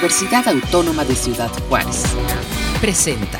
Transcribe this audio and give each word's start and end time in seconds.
Universidad 0.00 0.48
Autónoma 0.48 1.04
de 1.04 1.14
Ciudad 1.14 1.50
Juárez. 1.68 2.04
Presenta. 2.80 3.38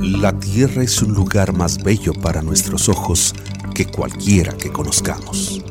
La 0.00 0.32
Tierra 0.38 0.82
es 0.82 1.02
un 1.02 1.12
lugar 1.12 1.52
más 1.52 1.84
bello 1.84 2.14
para 2.14 2.40
nuestros 2.40 2.88
ojos 2.88 3.34
que 3.74 3.84
cualquiera 3.84 4.54
que 4.54 4.72
conozcamos. 4.72 5.62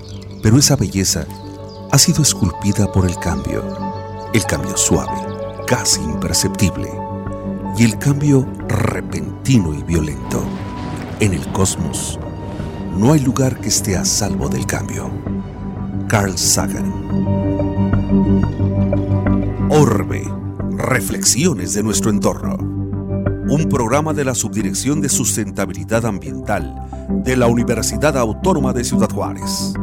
Pero 0.44 0.60
esa 0.60 0.76
belleza 0.76 1.26
ha 1.92 1.98
sido 1.98 2.22
esculpida 2.22 2.92
por 2.92 3.10
el 3.10 3.18
cambio. 3.18 3.64
El 4.32 4.46
cambio 4.46 4.78
suave, 4.78 5.18
casi 5.66 6.02
imperceptible. 6.02 6.92
Y 7.80 7.84
el 7.84 7.98
cambio 7.98 8.48
repentino 8.68 9.74
y 9.74 9.82
violento. 9.82 10.44
En 11.20 11.34
el 11.34 11.52
cosmos 11.52 12.20
no 12.98 13.14
hay 13.14 13.20
lugar 13.20 13.60
que 13.60 13.68
esté 13.68 13.96
a 13.96 14.04
salvo 14.04 14.50
del 14.50 14.66
cambio. 14.66 15.10
Carl 16.08 16.38
Sagan. 16.38 16.92
Orbe. 19.70 20.24
Reflexiones 20.72 21.74
de 21.74 21.84
nuestro 21.84 22.10
entorno. 22.10 22.58
Un 22.58 23.68
programa 23.70 24.14
de 24.14 24.26
la 24.26 24.34
Subdirección 24.34 25.02
de 25.02 25.10
Sustentabilidad 25.10 26.06
Ambiental 26.06 26.76
de 27.24 27.38
la 27.38 27.48
Universidad 27.48 28.18
Autónoma 28.18 28.74
de 28.74 28.84
Ciudad 28.84 29.10
Juárez. 29.10 29.74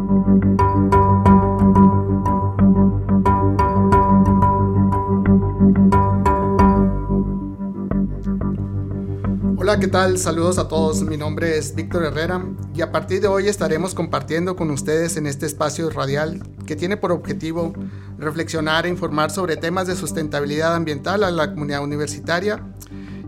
Hola, 9.74 9.80
¿qué 9.80 9.88
tal? 9.88 10.18
Saludos 10.18 10.58
a 10.58 10.68
todos. 10.68 11.02
Mi 11.02 11.16
nombre 11.16 11.58
es 11.58 11.74
Víctor 11.74 12.04
Herrera 12.04 12.46
y 12.76 12.80
a 12.80 12.92
partir 12.92 13.20
de 13.20 13.26
hoy 13.26 13.48
estaremos 13.48 13.92
compartiendo 13.92 14.54
con 14.54 14.70
ustedes 14.70 15.16
en 15.16 15.26
este 15.26 15.46
espacio 15.46 15.90
radial 15.90 16.40
que 16.64 16.76
tiene 16.76 16.96
por 16.96 17.10
objetivo 17.10 17.72
reflexionar 18.16 18.86
e 18.86 18.90
informar 18.90 19.32
sobre 19.32 19.56
temas 19.56 19.88
de 19.88 19.96
sustentabilidad 19.96 20.76
ambiental 20.76 21.24
a 21.24 21.32
la 21.32 21.50
comunidad 21.50 21.82
universitaria 21.82 22.64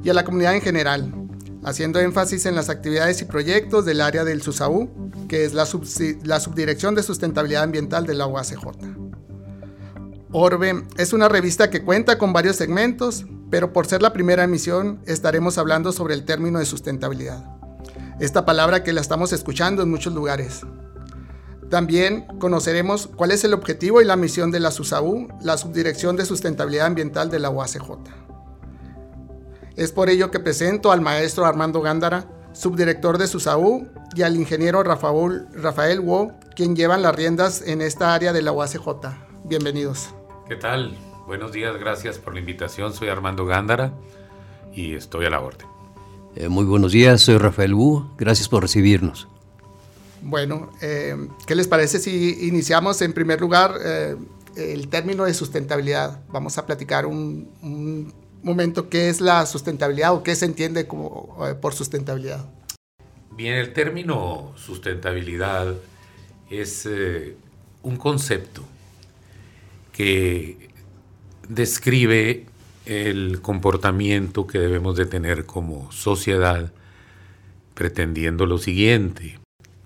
y 0.04 0.08
a 0.08 0.14
la 0.14 0.24
comunidad 0.24 0.54
en 0.54 0.60
general, 0.60 1.12
haciendo 1.64 1.98
énfasis 1.98 2.46
en 2.46 2.54
las 2.54 2.70
actividades 2.70 3.20
y 3.22 3.24
proyectos 3.24 3.84
del 3.84 4.00
área 4.00 4.22
del 4.22 4.40
SUSAU, 4.40 4.88
que 5.26 5.44
es 5.44 5.52
la, 5.52 5.66
la 6.22 6.38
Subdirección 6.38 6.94
de 6.94 7.02
Sustentabilidad 7.02 7.64
Ambiental 7.64 8.06
de 8.06 8.14
la 8.14 8.28
UACJ. 8.28 8.68
Orbe 10.30 10.84
es 10.96 11.12
una 11.12 11.28
revista 11.28 11.70
que 11.70 11.82
cuenta 11.82 12.18
con 12.18 12.32
varios 12.32 12.54
segmentos, 12.54 13.26
pero 13.50 13.72
por 13.72 13.86
ser 13.86 14.02
la 14.02 14.12
primera 14.12 14.44
emisión 14.44 15.00
estaremos 15.06 15.58
hablando 15.58 15.92
sobre 15.92 16.14
el 16.14 16.24
término 16.24 16.58
de 16.58 16.66
sustentabilidad. 16.66 17.44
Esta 18.20 18.44
palabra 18.44 18.82
que 18.82 18.92
la 18.92 19.00
estamos 19.00 19.32
escuchando 19.32 19.82
en 19.82 19.90
muchos 19.90 20.12
lugares. 20.12 20.62
También 21.70 22.26
conoceremos 22.38 23.08
cuál 23.08 23.32
es 23.32 23.44
el 23.44 23.52
objetivo 23.52 24.00
y 24.00 24.04
la 24.04 24.16
misión 24.16 24.50
de 24.50 24.60
la 24.60 24.70
SUSAU, 24.70 25.28
la 25.42 25.56
Subdirección 25.58 26.16
de 26.16 26.24
Sustentabilidad 26.24 26.86
Ambiental 26.86 27.28
de 27.28 27.40
la 27.40 27.50
UACJ. 27.50 27.90
Es 29.76 29.92
por 29.92 30.08
ello 30.08 30.30
que 30.30 30.40
presento 30.40 30.92
al 30.92 31.00
maestro 31.00 31.44
Armando 31.44 31.82
Gándara, 31.82 32.30
subdirector 32.52 33.18
de 33.18 33.26
SUSAU, 33.26 33.88
y 34.14 34.22
al 34.22 34.36
ingeniero 34.36 34.82
Rafael, 34.82 35.46
Rafael 35.52 36.02
quien 36.54 36.74
llevan 36.74 37.02
las 37.02 37.14
riendas 37.14 37.62
en 37.62 37.82
esta 37.82 38.14
área 38.14 38.32
de 38.32 38.40
la 38.42 38.52
UACJ. 38.52 38.86
Bienvenidos. 39.44 40.14
¿Qué 40.48 40.56
tal? 40.56 40.96
Buenos 41.26 41.50
días, 41.50 41.76
gracias 41.76 42.18
por 42.20 42.34
la 42.34 42.38
invitación. 42.38 42.92
Soy 42.94 43.08
Armando 43.08 43.44
Gándara 43.44 43.92
y 44.72 44.94
estoy 44.94 45.26
a 45.26 45.30
la 45.30 45.40
orden. 45.40 45.66
Eh, 46.36 46.48
muy 46.48 46.64
buenos 46.64 46.92
días, 46.92 47.20
soy 47.20 47.36
Rafael 47.36 47.74
Wu. 47.74 48.10
Gracias 48.16 48.48
por 48.48 48.62
recibirnos. 48.62 49.26
Bueno, 50.22 50.70
eh, 50.80 51.16
¿qué 51.44 51.56
les 51.56 51.66
parece 51.66 51.98
si 51.98 52.46
iniciamos 52.46 53.02
en 53.02 53.12
primer 53.12 53.40
lugar 53.40 53.74
eh, 53.84 54.14
el 54.54 54.86
término 54.86 55.24
de 55.24 55.34
sustentabilidad? 55.34 56.20
Vamos 56.28 56.58
a 56.58 56.66
platicar 56.66 57.06
un, 57.06 57.50
un, 57.60 58.14
momento 58.44 58.88
qué 58.88 59.08
es 59.08 59.20
la 59.20 59.44
sustentabilidad 59.46 60.14
o 60.14 60.22
qué 60.22 60.36
se 60.36 60.44
entiende 60.44 60.86
como, 60.86 61.36
por 61.60 61.74
sustentabilidad. 61.74 62.48
Bien, 63.32 63.54
el 63.54 63.72
término 63.72 64.52
sustentabilidad 64.54 65.74
es 66.48 66.88
un 67.82 67.96
concepto 67.96 68.62
que 69.90 70.65
describe 71.48 72.46
el 72.86 73.40
comportamiento 73.40 74.46
que 74.46 74.58
debemos 74.58 74.96
de 74.96 75.06
tener 75.06 75.44
como 75.44 75.90
sociedad 75.92 76.72
pretendiendo 77.74 78.46
lo 78.46 78.58
siguiente. 78.58 79.38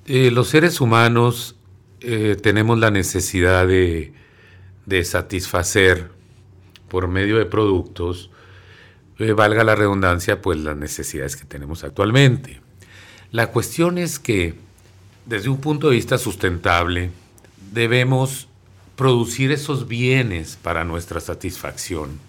Eh, 0.07 0.31
los 0.31 0.49
seres 0.49 0.81
humanos 0.81 1.57
eh, 2.01 2.37
tenemos 2.41 2.79
la 2.79 2.91
necesidad 2.91 3.67
de, 3.67 4.13
de, 4.87 5.05
satisfacer 5.05 6.11
por 6.89 7.09
medio 7.09 7.39
de 7.39 7.47
productos, 7.47 8.31
eh, 9.19 9.33
valga 9.33 9.65
la 9.65 9.75
redundancia, 9.75 10.41
pues 10.41 10.59
las 10.59 10.77
necesidades 10.77 11.37
que 11.37 11.45
tenemos 11.45 11.85
actualmente. 11.85 12.61
La 13.33 13.49
cuestión 13.49 13.99
es 13.99 14.19
que 14.19 14.55
desde 15.27 15.49
un 15.49 15.61
punto 15.61 15.89
de 15.89 15.97
vista 15.97 16.19
sustentable 16.19 17.11
debemos 17.73 18.49
producir 19.01 19.51
esos 19.51 19.89
bienes 19.89 20.59
para 20.63 20.85
nuestra 20.85 21.21
satisfacción, 21.21 22.21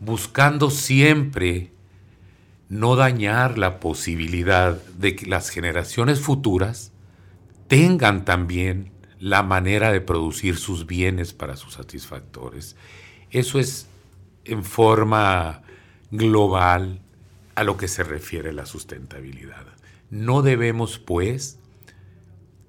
buscando 0.00 0.70
siempre 0.70 1.72
no 2.70 2.96
dañar 2.96 3.58
la 3.58 3.80
posibilidad 3.80 4.82
de 4.96 5.14
que 5.14 5.26
las 5.26 5.50
generaciones 5.50 6.20
futuras 6.20 6.90
tengan 7.68 8.24
también 8.24 8.92
la 9.18 9.42
manera 9.42 9.92
de 9.92 10.00
producir 10.00 10.56
sus 10.56 10.86
bienes 10.86 11.34
para 11.34 11.54
sus 11.54 11.74
satisfactores. 11.74 12.76
Eso 13.30 13.58
es 13.58 13.86
en 14.46 14.64
forma 14.64 15.64
global 16.10 17.02
a 17.56 17.62
lo 17.62 17.76
que 17.76 17.88
se 17.88 18.04
refiere 18.04 18.54
la 18.54 18.64
sustentabilidad. 18.64 19.66
No 20.08 20.40
debemos, 20.40 20.98
pues, 20.98 21.58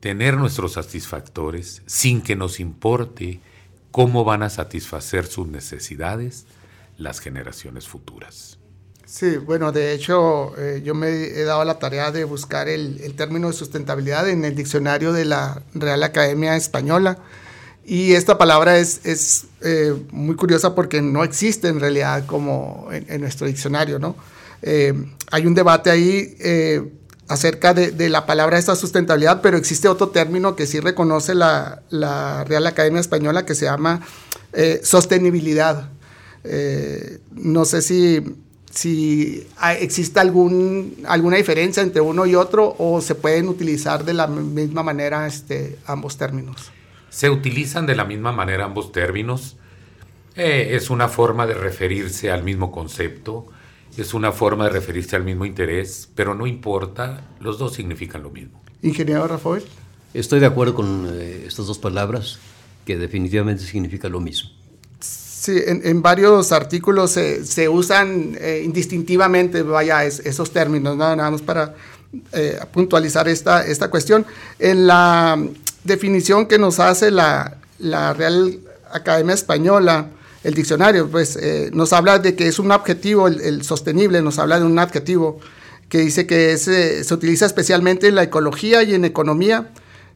tener 0.06 0.38
nuestros 0.38 0.74
satisfactores 0.74 1.82
sin 1.88 2.22
que 2.22 2.36
nos 2.36 2.60
importe 2.60 3.40
cómo 3.90 4.24
van 4.24 4.44
a 4.44 4.52
satisfacer 4.52 5.26
sus 5.26 5.48
necesidades 5.48 6.46
las 7.00 7.20
generaciones 7.20 7.88
futuras. 7.88 8.60
Sí, 9.08 9.38
bueno, 9.38 9.72
de 9.72 9.94
hecho 9.94 10.56
eh, 10.60 10.84
yo 10.86 10.94
me 10.94 11.08
he 11.10 11.44
dado 11.44 11.66
la 11.66 11.80
tarea 11.80 12.12
de 12.12 12.24
buscar 12.24 12.70
el, 12.70 13.02
el, 13.02 13.16
término 13.16 13.48
de 13.48 13.54
sustentabilidad 13.54 14.30
en 14.30 14.46
el 14.46 14.54
diccionario 14.54 15.12
de 15.12 15.26
la 15.26 15.64
Real 15.74 16.04
Academia 16.04 16.56
Española 16.56 17.18
y 17.84 18.12
esta 18.12 18.38
palabra 18.38 18.78
es, 18.78 19.04
es 19.08 19.48
eh, 19.62 19.96
muy 20.12 20.36
curiosa 20.36 20.76
porque 20.76 21.02
no 21.02 21.24
existe 21.24 21.68
en 21.68 21.80
realidad 21.80 22.28
como 22.28 22.90
en, 22.92 23.08
en 23.10 23.22
nuestro 23.22 23.48
diccionario, 23.48 23.98
¿no? 23.98 24.16
Eh, 24.62 24.94
hay 25.32 25.46
un 25.48 25.56
debate 25.56 25.90
ahí 25.90 26.36
eh, 26.40 26.92
acerca 27.28 27.74
de, 27.74 28.10
la 28.10 28.26
palabra 28.26 28.58
esta 28.58 28.76
sustentabilidad, 28.76 29.42
pero 29.42 29.58
existe 29.58 29.88
otro 29.88 30.10
término 30.10 30.56
que 30.56 30.68
sí 30.68 30.80
reconoce 30.80 31.34
la, 31.34 31.82
la 31.90 32.44
Real 32.44 32.68
Academia 32.68 33.02
Española 33.02 33.46
que 33.46 33.56
se 33.56 33.66
llama 33.66 34.02
eh, 34.54 34.82
sostenibilidad. 34.84 35.90
Eh, 36.44 37.20
no 37.32 37.66
sé 37.66 37.82
si, 37.82 38.24
si 38.70 39.48
existe 39.80 40.20
algún, 40.20 40.98
alguna 41.08 41.38
diferencia 41.38 41.82
entre 41.82 42.02
uno 42.02 42.26
y 42.28 42.36
otro 42.36 42.76
o 42.78 43.02
se 43.02 43.16
pueden 43.16 43.48
utilizar 43.48 44.06
de 44.06 44.14
la 44.14 44.28
misma 44.28 44.84
manera 44.84 45.26
este, 45.26 45.80
ambos 45.88 46.18
términos. 46.18 46.72
Se 47.10 47.30
utilizan 47.30 47.88
de 47.88 47.96
la 47.96 48.06
misma 48.06 48.32
manera 48.32 48.66
ambos 48.66 48.92
términos. 48.92 49.58
Eh, 50.36 50.76
es 50.76 50.90
una 50.90 51.08
forma 51.08 51.48
de 51.48 51.54
referirse 51.56 52.30
al 52.30 52.44
mismo 52.44 52.72
concepto 52.72 53.48
es 54.02 54.14
una 54.14 54.32
forma 54.32 54.66
de 54.66 54.72
referirse 54.72 55.16
al 55.16 55.24
mismo 55.24 55.46
interés, 55.46 56.10
pero 56.16 56.34
no 56.36 56.48
importa, 56.48 57.22
los 57.40 57.58
dos 57.58 57.74
significan 57.74 58.24
lo 58.24 58.30
mismo. 58.30 58.62
Ingeniero 58.82 59.28
Rafael. 59.28 59.64
Estoy 60.14 60.40
de 60.40 60.46
acuerdo 60.46 60.76
con 60.76 61.10
eh, 61.12 61.44
estas 61.48 61.68
dos 61.68 61.78
palabras, 61.78 62.40
que 62.86 62.98
definitivamente 62.98 63.64
significan 63.64 64.12
lo 64.12 64.20
mismo. 64.20 64.50
Sí, 65.00 65.62
en, 65.66 65.82
en 65.84 66.02
varios 66.02 66.52
artículos 66.52 67.12
se, 67.12 67.46
se 67.46 67.70
usan 67.70 68.36
eh, 68.40 68.62
indistintivamente, 68.64 69.62
vaya, 69.62 70.06
es, 70.06 70.20
esos 70.20 70.52
términos, 70.52 70.98
¿no? 70.98 71.16
nada 71.16 71.30
más 71.30 71.42
para 71.42 71.76
eh, 72.32 72.60
puntualizar 72.72 73.28
esta, 73.28 73.66
esta 73.66 73.90
cuestión. 73.90 74.26
En 74.58 74.88
la 74.88 75.38
definición 75.84 76.48
que 76.48 76.58
nos 76.58 76.80
hace 76.80 77.12
la, 77.12 77.58
la 77.80 78.14
Real 78.14 78.60
Academia 78.92 79.36
Española, 79.36 80.08
el 80.46 80.54
diccionario, 80.54 81.10
pues 81.10 81.36
eh, 81.38 81.72
nos 81.74 81.92
habla 81.92 82.20
de 82.20 82.36
que 82.36 82.48
es 82.48 82.60
un 82.60 82.72
adjetivo, 82.72 83.28
el, 83.28 83.64
sostenible 83.64 84.22
nos 84.22 84.38
habla 84.38 84.60
de 84.60 84.66
un 84.66 84.78
adjetivo 84.78 85.40
que 85.90 85.98
dice 85.98 86.28
que 86.28 86.54
es, 86.54 86.68
eh, 86.68 87.04
se 87.04 87.14
utiliza 87.16 87.48
especialmente 87.48 88.08
en 88.08 88.14
la 88.14 88.22
ecología 88.22 88.84
y 88.84 88.94
en 88.94 89.06
economía, 89.06 89.72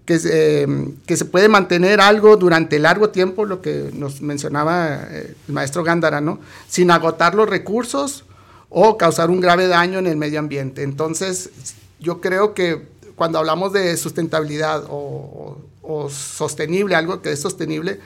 que, 0.06 0.20
eh, 0.24 0.68
que, 1.08 1.18
se 1.18 1.26
puede 1.26 1.50
mantener 1.50 2.00
algo 2.00 2.38
durante 2.38 2.78
largo 2.78 3.10
tiempo, 3.10 3.44
lo 3.46 3.60
que 3.64 3.90
nos 3.92 4.22
mencionaba 4.22 5.08
el 5.12 5.36
maestro 5.48 5.84
Gándara, 5.84 6.22
¿no? 6.22 6.40
sin 6.68 6.92
agotar 6.92 7.34
los 7.34 7.50
recursos 7.50 8.24
o 8.70 8.98
causar 8.98 9.32
un 9.32 9.42
grave 9.42 9.68
daño 9.68 9.98
en 9.98 10.06
el 10.06 10.16
medio 10.16 10.38
ambiente. 10.38 10.84
Entonces, 10.84 11.50
yo 12.00 12.22
creo 12.22 12.54
que 12.54 12.84
cuando 13.16 13.40
hablamos 13.40 13.74
de 13.74 13.98
sustentabilidad 13.98 14.84
o, 14.90 15.58
sostenible, 16.12 16.94
algo 16.94 17.24
que 17.24 17.32
es 17.32 17.42
sostenible, 17.42 18.00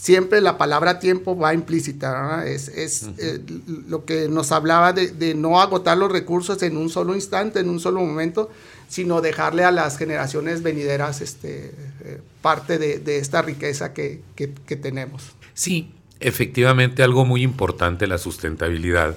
siempre 0.00 0.40
la 0.40 0.58
palabra 0.58 0.98
tiempo 0.98 1.36
va 1.36 1.54
implícita. 1.54 2.44
Es, 2.46 2.68
es 2.68 3.10
eh, 3.18 3.40
lo 3.88 4.04
que 4.04 4.28
nos 4.28 4.52
hablaba 4.52 4.92
de, 4.92 5.34
no 5.34 5.60
agotar 5.60 5.98
los 5.98 6.10
recursos 6.10 6.62
en 6.62 6.76
un 6.76 6.88
solo 6.88 7.14
instante, 7.14 7.60
en 7.60 7.68
un 7.68 7.80
solo 7.80 8.00
momento, 8.00 8.50
sino 8.88 9.20
dejarle 9.20 9.64
a 9.64 9.70
las 9.70 9.98
generaciones 9.98 10.62
venideras 10.62 11.20
este, 11.20 11.72
eh, 12.04 12.20
parte 12.42 12.78
de, 12.78 13.18
esta 13.18 13.42
riqueza 13.42 13.92
que, 13.92 14.20
que 14.34 14.76
tenemos. 14.76 15.32
Sí, 15.54 15.92
efectivamente 16.20 17.02
algo 17.02 17.24
muy 17.24 17.42
importante 17.42 18.06
la 18.06 18.18
sustentabilidad 18.18 19.16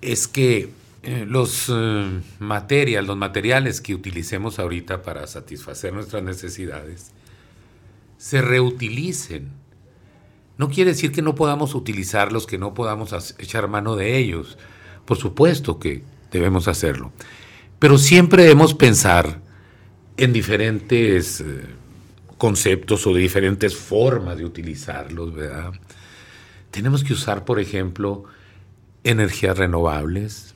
es 0.00 0.26
que 0.28 0.70
eh, 1.02 1.24
los 1.26 1.70
eh, 1.74 2.20
materiales, 2.40 3.06
los 3.06 3.16
materiales 3.16 3.80
que 3.80 3.94
utilicemos 3.94 4.58
ahorita 4.58 5.02
para 5.02 5.26
satisfacer 5.26 5.94
nuestras 5.94 6.22
necesidades 6.22 7.12
se 8.18 8.42
reutilicen. 8.42 9.48
No 10.60 10.68
quiere 10.68 10.90
decir 10.90 11.10
que 11.10 11.22
no 11.22 11.34
podamos 11.34 11.74
utilizarlos, 11.74 12.46
que 12.46 12.58
no 12.58 12.74
podamos 12.74 13.14
echar 13.38 13.66
mano 13.66 13.96
de 13.96 14.18
ellos. 14.18 14.58
Por 15.06 15.16
supuesto 15.16 15.78
que 15.78 16.04
debemos 16.30 16.68
hacerlo. 16.68 17.12
Pero 17.78 17.96
siempre 17.96 18.42
debemos 18.42 18.74
pensar 18.74 19.40
en 20.18 20.34
diferentes 20.34 21.40
eh, 21.40 21.64
conceptos 22.36 23.06
o 23.06 23.14
de 23.14 23.22
diferentes 23.22 23.74
formas 23.74 24.36
de 24.36 24.44
utilizarlos, 24.44 25.34
¿verdad? 25.34 25.72
Tenemos 26.70 27.04
que 27.04 27.14
usar, 27.14 27.46
por 27.46 27.58
ejemplo, 27.58 28.24
energías 29.02 29.56
renovables, 29.56 30.54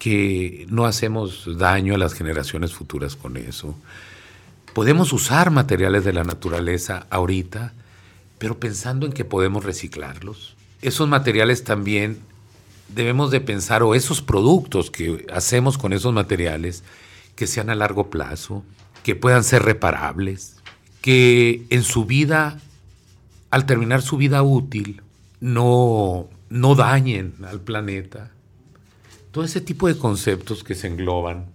que 0.00 0.66
no 0.70 0.86
hacemos 0.86 1.56
daño 1.56 1.94
a 1.94 1.98
las 1.98 2.14
generaciones 2.14 2.74
futuras 2.74 3.14
con 3.14 3.36
eso. 3.36 3.76
Podemos 4.74 5.12
usar 5.12 5.52
materiales 5.52 6.02
de 6.02 6.14
la 6.14 6.24
naturaleza 6.24 7.06
ahorita, 7.10 7.74
pero 8.38 8.58
pensando 8.58 9.06
en 9.06 9.12
que 9.12 9.24
podemos 9.24 9.64
reciclarlos. 9.64 10.56
Esos 10.80 11.08
materiales 11.08 11.64
también 11.64 12.18
debemos 12.94 13.30
de 13.30 13.40
pensar, 13.40 13.82
o 13.82 13.94
esos 13.94 14.22
productos 14.22 14.90
que 14.90 15.26
hacemos 15.32 15.78
con 15.78 15.92
esos 15.92 16.12
materiales, 16.12 16.84
que 17.34 17.46
sean 17.46 17.70
a 17.70 17.74
largo 17.74 18.10
plazo, 18.10 18.64
que 19.02 19.14
puedan 19.14 19.44
ser 19.44 19.62
reparables, 19.62 20.56
que 21.00 21.64
en 21.70 21.82
su 21.82 22.04
vida, 22.04 22.60
al 23.50 23.66
terminar 23.66 24.02
su 24.02 24.16
vida 24.16 24.42
útil, 24.42 25.02
no, 25.40 26.28
no 26.48 26.74
dañen 26.74 27.34
al 27.46 27.60
planeta. 27.60 28.30
Todo 29.30 29.44
ese 29.44 29.60
tipo 29.60 29.86
de 29.88 29.98
conceptos 29.98 30.64
que 30.64 30.74
se 30.74 30.88
engloban 30.88 31.46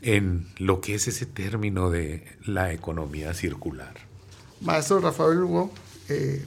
en 0.00 0.46
lo 0.58 0.80
que 0.80 0.94
es 0.94 1.08
ese 1.08 1.26
término 1.26 1.90
de 1.90 2.24
la 2.44 2.72
economía 2.72 3.34
circular. 3.34 4.07
Maestro 4.60 5.00
Rafael 5.00 5.42
Hugo, 5.42 5.70
eh, 6.08 6.44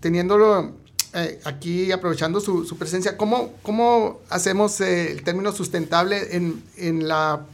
teniéndolo 0.00 0.72
eh, 1.14 1.40
aquí, 1.44 1.92
aprovechando 1.92 2.40
su, 2.40 2.76
presencia, 2.78 3.16
¿cómo, 3.16 3.54
¿cómo, 3.62 4.20
hacemos 4.30 4.80
eh, 4.80 5.12
el 5.12 5.22
término 5.22 5.52
sustentable 5.52 6.36
en, 6.36 6.62
en 6.76 7.08
la 7.08 7.46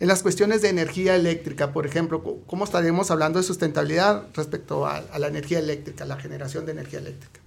en 0.00 0.08
las 0.08 0.22
cuestiones 0.22 0.62
de 0.62 0.70
energía 0.70 1.14
eléctrica, 1.14 1.72
por 1.72 1.86
ejemplo, 1.86 2.24
¿cómo 2.46 2.64
estaríamos 2.64 3.10
hablando 3.10 3.38
de 3.38 3.44
sustentabilidad 3.44 4.24
respecto 4.34 4.86
a, 4.86 5.04
la 5.18 5.28
energía 5.28 5.58
eléctrica, 5.58 6.06
la 6.06 6.16
generación 6.16 6.64
de 6.64 6.72
energía 6.72 7.00
eléctrica? 7.00 7.38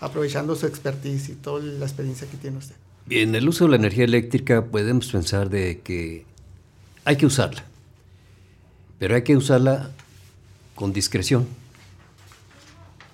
Aprovechando 0.00 0.56
su 0.56 0.66
expertise 0.66 1.28
y 1.28 1.34
toda 1.34 1.62
la 1.62 1.84
experiencia 1.84 2.26
que 2.26 2.38
tiene 2.38 2.56
usted. 2.56 2.76
En 3.10 3.34
el 3.34 3.46
uso 3.46 3.64
de 3.64 3.70
la 3.70 3.76
energía 3.76 4.04
eléctrica 4.04 4.64
podemos 4.64 5.12
pensar 5.12 5.50
de 5.50 5.80
que 5.80 6.24
hay 7.04 7.16
que 7.16 7.26
usarla, 7.26 7.64
pero 8.98 9.14
hay 9.14 9.22
que 9.22 9.36
usarla 9.36 9.90
con 10.78 10.92
discreción, 10.92 11.48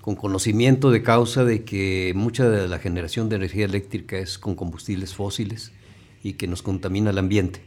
con 0.02 0.16
conocimiento 0.16 0.90
de 0.90 1.02
causa 1.02 1.44
de 1.44 1.64
que 1.64 2.12
mucha 2.14 2.46
de 2.46 2.69
la 2.69 2.78
generación 2.78 3.31
de 3.31 3.37
energía 3.37 3.64
eléctrica 3.64 4.19
es 4.19 4.37
con 4.37 4.55
combustibles 4.55 5.14
fósiles 5.14 5.72
y 6.22 6.34
que 6.34 6.46
nos 6.46 6.61
contamina 6.61 7.08
el 7.08 7.16
ambiente. 7.16 7.62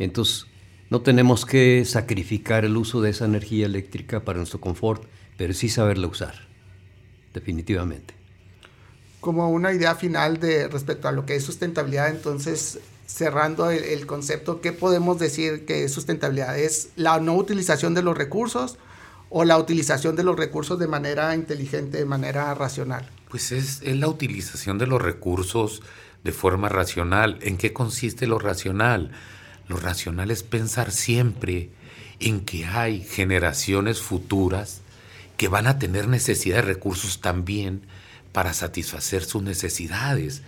Entonces, 0.00 0.46
no 0.90 1.02
tenemos 1.02 1.46
que 1.46 1.84
sacrificar 1.84 2.64
el 2.64 2.76
uso 2.76 3.00
de 3.02 3.10
esa 3.10 3.26
energía 3.26 3.66
eléctrica 3.66 4.24
para 4.24 4.38
nuestro 4.38 4.60
confort, 4.60 5.04
pero 5.36 5.54
sí 5.54 5.68
saberla 5.68 6.08
usar, 6.08 6.34
definitivamente. 7.32 8.14
Como 9.20 9.48
una 9.48 9.72
idea 9.72 9.94
final 9.94 10.40
de 10.40 10.66
respecto 10.66 11.06
a 11.06 11.12
lo 11.12 11.24
que 11.24 11.36
es 11.36 11.44
sustentabilidad, 11.44 12.10
entonces, 12.10 12.80
cerrando 13.06 13.70
el, 13.70 14.06
concepto, 14.06 14.60
¿qué 14.60 14.72
podemos 14.72 15.20
decir 15.20 15.66
que 15.66 15.84
es 15.84 15.92
sustentabilidad? 15.92 16.58
¿Es 16.58 16.88
la 16.96 17.20
no 17.20 17.36
utilización 17.36 17.94
de 17.94 18.02
los 18.02 18.18
recursos 18.18 18.76
o 19.36 19.44
la 19.44 19.58
utilización 19.58 20.14
de 20.14 20.22
los 20.22 20.36
recursos 20.36 20.78
de 20.78 20.86
manera 20.86 21.34
inteligente, 21.34 21.98
de 21.98 22.04
manera 22.04 22.54
racional? 22.54 23.10
Pues 23.28 23.50
es, 23.50 23.82
la 23.82 24.06
utilización 24.06 24.78
de 24.78 24.86
los 24.86 25.02
recursos 25.02 25.82
de 26.22 26.30
forma 26.30 26.68
racional. 26.68 27.40
¿En 27.42 27.56
qué 27.56 27.72
consiste 27.72 28.28
lo 28.28 28.38
racional? 28.38 29.10
Lo 29.66 29.76
racional 29.76 30.30
es 30.30 30.44
pensar 30.44 30.92
siempre 30.92 31.70
en 32.20 32.42
que 32.42 32.64
hay 32.64 33.02
generaciones 33.02 34.00
futuras 34.00 34.82
que 35.36 35.48
van 35.48 35.66
a 35.66 35.80
tener 35.80 36.06
necesidad 36.06 36.58
de 36.58 36.62
recursos 36.62 37.20
también 37.20 37.82
para 38.30 38.54
satisfacer 38.54 39.24
sus 39.24 39.42
necesidades. 39.42 40.42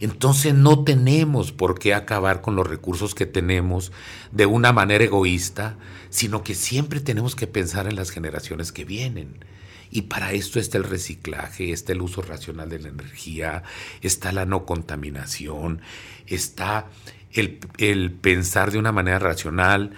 Entonces 0.00 0.52
no 0.52 0.82
tenemos 0.82 1.52
por 1.52 1.78
qué 1.78 1.94
acabar 1.94 2.40
con 2.40 2.56
los 2.56 2.66
recursos 2.66 3.14
que 3.14 3.24
tenemos 3.24 3.92
de 4.32 4.46
una 4.46 4.72
manera 4.72 5.04
egoísta, 5.04 5.76
sino 6.12 6.44
que 6.44 6.54
siempre 6.54 7.00
tenemos 7.00 7.34
que 7.34 7.46
pensar 7.46 7.86
en 7.86 7.96
las 7.96 8.10
generaciones 8.10 8.70
que 8.70 8.84
vienen. 8.84 9.42
Y 9.90 10.02
para 10.02 10.32
esto 10.32 10.60
está 10.60 10.76
el 10.76 10.84
reciclaje, 10.84 11.72
está 11.72 11.92
el 11.92 12.02
uso 12.02 12.20
racional 12.20 12.68
de 12.68 12.80
la 12.80 12.90
energía, 12.90 13.62
está 14.02 14.30
la 14.30 14.44
no 14.44 14.66
contaminación, 14.66 15.80
está 16.26 16.86
el, 17.32 18.12
pensar 18.12 18.72
de 18.72 18.78
una 18.78 18.92
manera 18.92 19.18
racional 19.18 19.92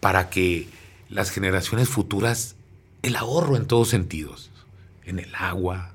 para 0.00 0.28
que 0.28 0.68
las 1.08 1.30
generaciones 1.30 1.88
futuras, 1.88 2.56
el 3.02 3.14
ahorro 3.14 3.56
en 3.56 3.66
todos 3.66 3.88
sentidos, 3.88 4.50
en 5.04 5.20
el 5.20 5.32
agua, 5.36 5.94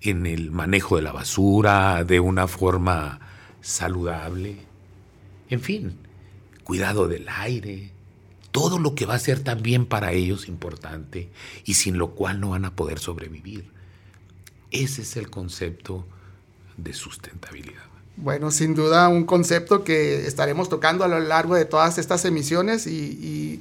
en 0.00 0.26
el 0.26 0.50
manejo 0.50 0.96
de 0.96 1.02
la 1.02 1.12
basura 1.12 2.02
de 2.02 2.18
una 2.18 2.48
forma 2.48 3.20
saludable, 3.60 4.56
en 5.48 5.60
fin, 5.60 5.96
cuidado 6.64 7.06
del 7.06 7.28
aire, 7.28 7.93
todo 8.54 8.78
lo 8.78 8.94
que 8.94 9.04
va 9.04 9.14
a 9.14 9.18
ser 9.18 9.40
también 9.40 9.84
para 9.84 10.12
ellos 10.12 10.46
importante 10.46 11.28
y 11.64 11.74
sin 11.74 11.98
lo 11.98 12.10
cual 12.10 12.38
no 12.38 12.50
van 12.50 12.64
a 12.64 12.76
poder 12.76 13.00
sobrevivir. 13.00 13.68
Ese 14.70 15.02
es 15.02 15.16
el 15.16 15.28
concepto 15.28 16.06
de 16.76 16.92
sustentabilidad. 16.92 17.82
Bueno, 18.16 18.52
sin 18.52 18.76
duda 18.76 19.08
un 19.08 19.24
concepto 19.24 19.82
que 19.82 20.28
estaremos 20.28 20.68
tocando 20.68 21.02
a 21.02 21.08
lo 21.08 21.18
largo 21.18 21.56
de 21.56 21.64
todas 21.64 21.98
estas 21.98 22.24
emisiones 22.24 22.86
y, 22.86 23.60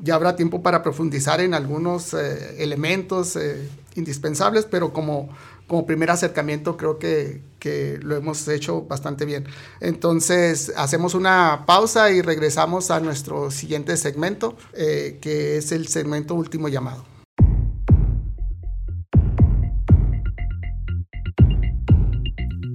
ya 0.00 0.16
habrá 0.16 0.34
tiempo 0.34 0.60
para 0.60 0.82
profundizar 0.82 1.40
en 1.40 1.54
algunos 1.54 2.12
eh, 2.12 2.60
elementos 2.60 3.36
eh, 3.36 3.68
indispensables, 3.94 4.64
pero 4.64 4.92
como, 4.92 5.28
como 5.66 5.86
primer 5.86 6.10
acercamiento 6.10 6.76
creo 6.76 6.98
que, 6.98 7.42
que, 7.58 7.98
lo 8.02 8.16
hemos 8.16 8.46
hecho 8.48 8.82
bastante 8.82 9.24
bien. 9.24 9.46
Entonces, 9.80 10.72
hacemos 10.76 11.14
una 11.14 11.64
pausa 11.66 12.10
y 12.10 12.22
regresamos 12.22 12.90
a 12.90 13.00
nuestro 13.00 13.50
siguiente 13.50 13.96
segmento, 13.96 14.56
eh, 14.74 15.18
que 15.20 15.56
es 15.56 15.72
el 15.72 15.88
segmento 15.88 16.34
último 16.34 16.68
llamado. 16.68 17.04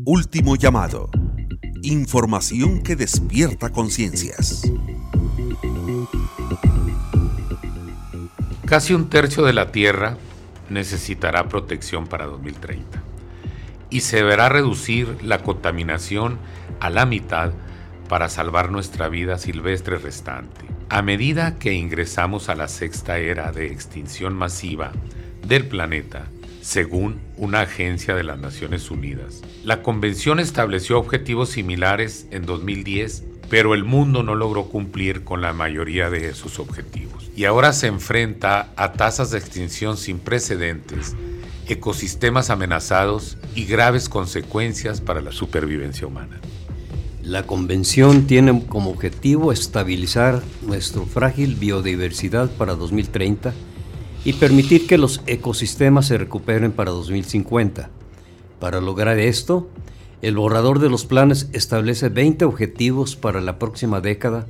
Último 0.05 0.55
llamado. 0.55 1.09
Información 1.83 2.81
que 2.81 2.95
despierta 2.95 3.71
conciencias. 3.71 4.61
Casi 8.65 8.93
un 8.93 9.09
tercio 9.09 9.43
de 9.43 9.53
la 9.53 9.71
Tierra 9.71 10.17
necesitará 10.69 11.47
protección 11.47 12.07
para 12.07 12.25
2030 12.25 13.03
y 13.89 14.01
se 14.01 14.17
deberá 14.17 14.49
reducir 14.49 15.17
la 15.23 15.43
contaminación 15.43 16.39
a 16.79 16.89
la 16.89 17.05
mitad 17.05 17.51
para 18.09 18.29
salvar 18.29 18.71
nuestra 18.71 19.09
vida 19.09 19.37
silvestre 19.37 19.97
restante. 19.97 20.65
A 20.89 21.01
medida 21.01 21.59
que 21.59 21.73
ingresamos 21.73 22.49
a 22.49 22.55
la 22.55 22.67
sexta 22.67 23.17
era 23.17 23.51
de 23.51 23.67
extinción 23.67 24.33
masiva 24.33 24.91
del 25.45 25.65
planeta, 25.67 26.27
según 26.61 27.19
una 27.37 27.61
agencia 27.61 28.15
de 28.15 28.23
las 28.23 28.39
Naciones 28.39 28.89
Unidas. 28.91 29.41
La 29.63 29.81
convención 29.81 30.39
estableció 30.39 30.97
objetivos 30.99 31.49
similares 31.49 32.27
en 32.31 32.45
2010, 32.45 33.23
pero 33.49 33.73
el 33.73 33.83
mundo 33.83 34.23
no 34.23 34.35
logró 34.35 34.65
cumplir 34.65 35.23
con 35.23 35.41
la 35.41 35.53
mayoría 35.53 36.09
de 36.09 36.29
esos 36.29 36.59
objetivos. 36.59 37.29
Y 37.35 37.45
ahora 37.45 37.73
se 37.73 37.87
enfrenta 37.87 38.71
a 38.75 38.93
tasas 38.93 39.31
de 39.31 39.37
extinción 39.37 39.97
sin 39.97 40.19
precedentes, 40.19 41.15
ecosistemas 41.67 42.49
amenazados 42.49 43.37
y 43.55 43.65
graves 43.65 44.09
consecuencias 44.09 45.01
para 45.01 45.21
la 45.21 45.31
supervivencia 45.31 46.07
humana. 46.07 46.39
La 47.23 47.43
convención 47.43 48.25
tiene 48.25 48.65
como 48.67 48.89
objetivo 48.89 49.51
estabilizar 49.51 50.41
nuestra 50.61 51.01
frágil 51.03 51.55
biodiversidad 51.55 52.49
para 52.51 52.75
2030 52.75 53.53
y 54.23 54.33
permitir 54.33 54.87
que 54.87 54.97
los 54.97 55.21
ecosistemas 55.27 56.07
se 56.07 56.17
recuperen 56.17 56.71
para 56.71 56.91
2050. 56.91 57.89
Para 58.59 58.81
lograr 58.81 59.19
esto, 59.19 59.69
el 60.21 60.35
borrador 60.35 60.79
de 60.79 60.89
los 60.89 61.05
planes 61.05 61.49
establece 61.53 62.09
20 62.09 62.45
objetivos 62.45 63.15
para 63.15 63.39
la 63.39 63.59
próxima 63.59 64.01
década 64.01 64.47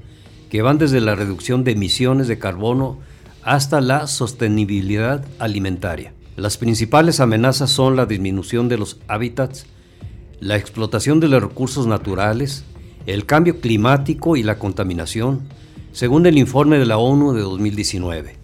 que 0.50 0.62
van 0.62 0.78
desde 0.78 1.02
la 1.02 1.16
reducción 1.16 1.64
de 1.64 1.72
emisiones 1.72 2.28
de 2.28 2.40
carbono 2.40 3.00
hasta 3.44 3.82
la 3.82 4.08
sostenibilidad 4.08 5.26
alimentaria. 5.40 6.14
Las 6.38 6.58
principales 6.58 7.20
amenazas 7.20 7.70
son 7.70 7.96
la 7.96 8.06
disminución 8.06 8.70
de 8.70 8.78
los 8.78 9.00
hábitats, 9.08 9.66
la 10.40 10.56
explotación 10.56 11.20
de 11.20 11.28
los 11.28 11.42
recursos 11.42 11.88
naturales, 11.88 12.64
el 13.06 13.26
cambio 13.26 13.60
climático 13.60 14.38
y 14.38 14.44
la 14.44 14.60
contaminación, 14.60 15.42
según 15.92 16.26
el 16.28 16.38
informe 16.38 16.78
de 16.78 16.86
la 16.86 16.98
ONU 16.98 17.34
de 17.34 17.42
2019. 17.42 18.37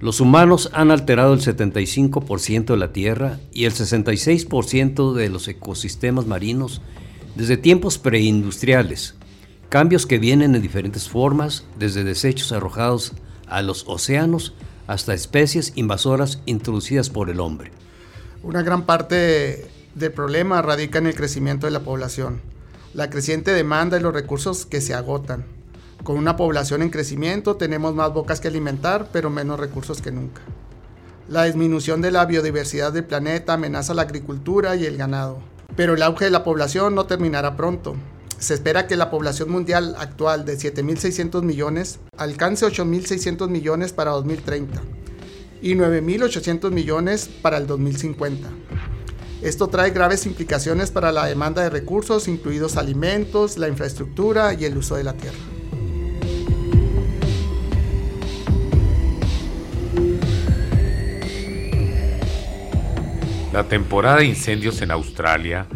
Los 0.00 0.20
humanos 0.20 0.70
han 0.74 0.92
alterado 0.92 1.34
el 1.34 1.40
75% 1.40 2.66
de 2.66 2.76
la 2.76 2.92
Tierra 2.92 3.40
y 3.52 3.64
el 3.64 3.72
66% 3.72 5.12
de 5.12 5.28
los 5.28 5.48
ecosistemas 5.48 6.26
marinos 6.26 6.80
desde 7.34 7.56
tiempos 7.56 7.98
preindustriales, 7.98 9.16
cambios 9.68 10.06
que 10.06 10.18
vienen 10.18 10.54
en 10.54 10.62
diferentes 10.62 11.08
formas, 11.08 11.64
desde 11.78 12.04
desechos 12.04 12.52
arrojados 12.52 13.12
a 13.48 13.60
los 13.62 13.88
océanos 13.88 14.54
hasta 14.86 15.14
especies 15.14 15.72
invasoras 15.74 16.42
introducidas 16.46 17.10
por 17.10 17.28
el 17.28 17.40
hombre. 17.40 17.72
Una 18.44 18.62
gran 18.62 18.86
parte 18.86 19.68
del 19.96 20.12
problema 20.12 20.62
radica 20.62 20.98
en 20.98 21.08
el 21.08 21.14
crecimiento 21.16 21.66
de 21.66 21.72
la 21.72 21.80
población, 21.80 22.40
la 22.94 23.10
creciente 23.10 23.52
demanda 23.52 23.98
y 23.98 24.00
los 24.00 24.14
recursos 24.14 24.64
que 24.64 24.80
se 24.80 24.94
agotan. 24.94 25.44
Con 26.08 26.16
una 26.16 26.36
población 26.36 26.80
en 26.80 26.88
crecimiento 26.88 27.56
tenemos 27.56 27.94
más 27.94 28.14
bocas 28.14 28.40
que 28.40 28.48
alimentar, 28.48 29.10
pero 29.12 29.28
menos 29.28 29.60
recursos 29.60 30.00
que 30.00 30.10
nunca. 30.10 30.40
La 31.28 31.44
disminución 31.44 32.00
de 32.00 32.10
la 32.10 32.24
biodiversidad 32.24 32.94
del 32.94 33.04
planeta 33.04 33.52
amenaza 33.52 33.92
la 33.92 34.00
agricultura 34.00 34.74
y 34.74 34.86
el 34.86 34.96
ganado. 34.96 35.40
Pero 35.76 35.96
el 35.96 36.02
auge 36.02 36.24
de 36.24 36.30
la 36.30 36.44
población 36.44 36.94
no 36.94 37.04
terminará 37.04 37.58
pronto. 37.58 37.94
Se 38.38 38.54
espera 38.54 38.86
que 38.86 38.96
la 38.96 39.10
población 39.10 39.50
mundial 39.50 39.96
actual 39.98 40.46
de 40.46 40.56
7.600 40.56 41.42
millones 41.42 42.00
alcance 42.16 42.64
8.600 42.64 43.46
millones 43.50 43.92
para 43.92 44.12
2030 44.12 44.80
y 45.60 45.74
9.800 45.74 46.70
millones 46.70 47.28
para 47.42 47.58
el 47.58 47.66
2050. 47.66 48.48
Esto 49.42 49.68
trae 49.68 49.90
graves 49.90 50.24
implicaciones 50.24 50.90
para 50.90 51.12
la 51.12 51.26
demanda 51.26 51.60
de 51.60 51.68
recursos, 51.68 52.28
incluidos 52.28 52.78
alimentos, 52.78 53.58
la 53.58 53.68
infraestructura 53.68 54.54
y 54.54 54.64
el 54.64 54.78
uso 54.78 54.96
de 54.96 55.04
la 55.04 55.12
tierra. 55.12 55.57
La 63.58 63.64
temporada 63.64 64.18
de 64.18 64.26
incendios 64.26 64.82
en 64.82 64.92
Australia 64.92 65.66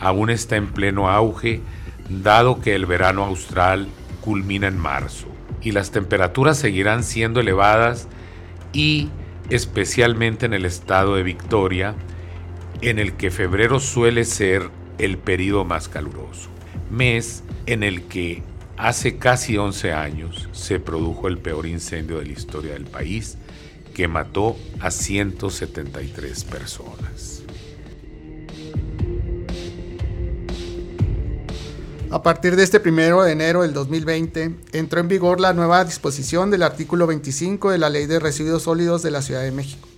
aún 0.00 0.30
está 0.30 0.56
en 0.56 0.68
pleno 0.68 1.10
auge, 1.10 1.60
dado 2.08 2.62
que 2.62 2.74
el 2.74 2.86
verano 2.86 3.26
austral 3.26 3.88
culmina 4.22 4.68
en 4.68 4.78
marzo 4.78 5.26
y 5.60 5.72
las 5.72 5.90
temperaturas 5.90 6.56
seguirán 6.56 7.04
siendo 7.04 7.40
elevadas 7.40 8.08
y 8.72 9.10
especialmente 9.50 10.46
en 10.46 10.54
el 10.54 10.64
estado 10.64 11.16
de 11.16 11.24
Victoria, 11.24 11.94
en 12.80 12.98
el 12.98 13.12
que 13.18 13.30
febrero 13.30 13.80
suele 13.80 14.24
ser 14.24 14.70
el 14.96 15.18
periodo 15.18 15.66
más 15.66 15.90
caluroso, 15.90 16.48
mes 16.90 17.44
en 17.66 17.82
el 17.82 18.04
que 18.04 18.44
hace 18.78 19.18
casi 19.18 19.58
11 19.58 19.92
años 19.92 20.48
se 20.52 20.80
produjo 20.80 21.28
el 21.28 21.36
peor 21.36 21.66
incendio 21.66 22.18
de 22.18 22.24
la 22.24 22.32
historia 22.32 22.72
del 22.72 22.86
país, 22.86 23.36
que 23.96 24.06
mató 24.06 24.56
a 24.78 24.92
173 24.92 26.44
personas. 26.44 27.42
A 32.10 32.22
partir 32.22 32.54
de 32.54 32.62
este 32.62 32.78
primero 32.78 33.24
de 33.24 33.32
enero 33.32 33.62
del 33.62 33.72
2020, 33.72 34.54
entró 34.72 35.00
en 35.00 35.08
vigor 35.08 35.40
la 35.40 35.54
nueva 35.54 35.82
disposición 35.84 36.52
del 36.52 36.62
artículo 36.62 37.06
25 37.08 37.70
de 37.70 37.78
la 37.78 37.90
Ley 37.90 38.06
de 38.06 38.20
Residuos 38.20 38.64
Sólidos 38.64 39.02
de 39.02 39.10
la 39.10 39.22
Ciudad 39.22 39.42
de 39.42 39.50
México 39.50 39.88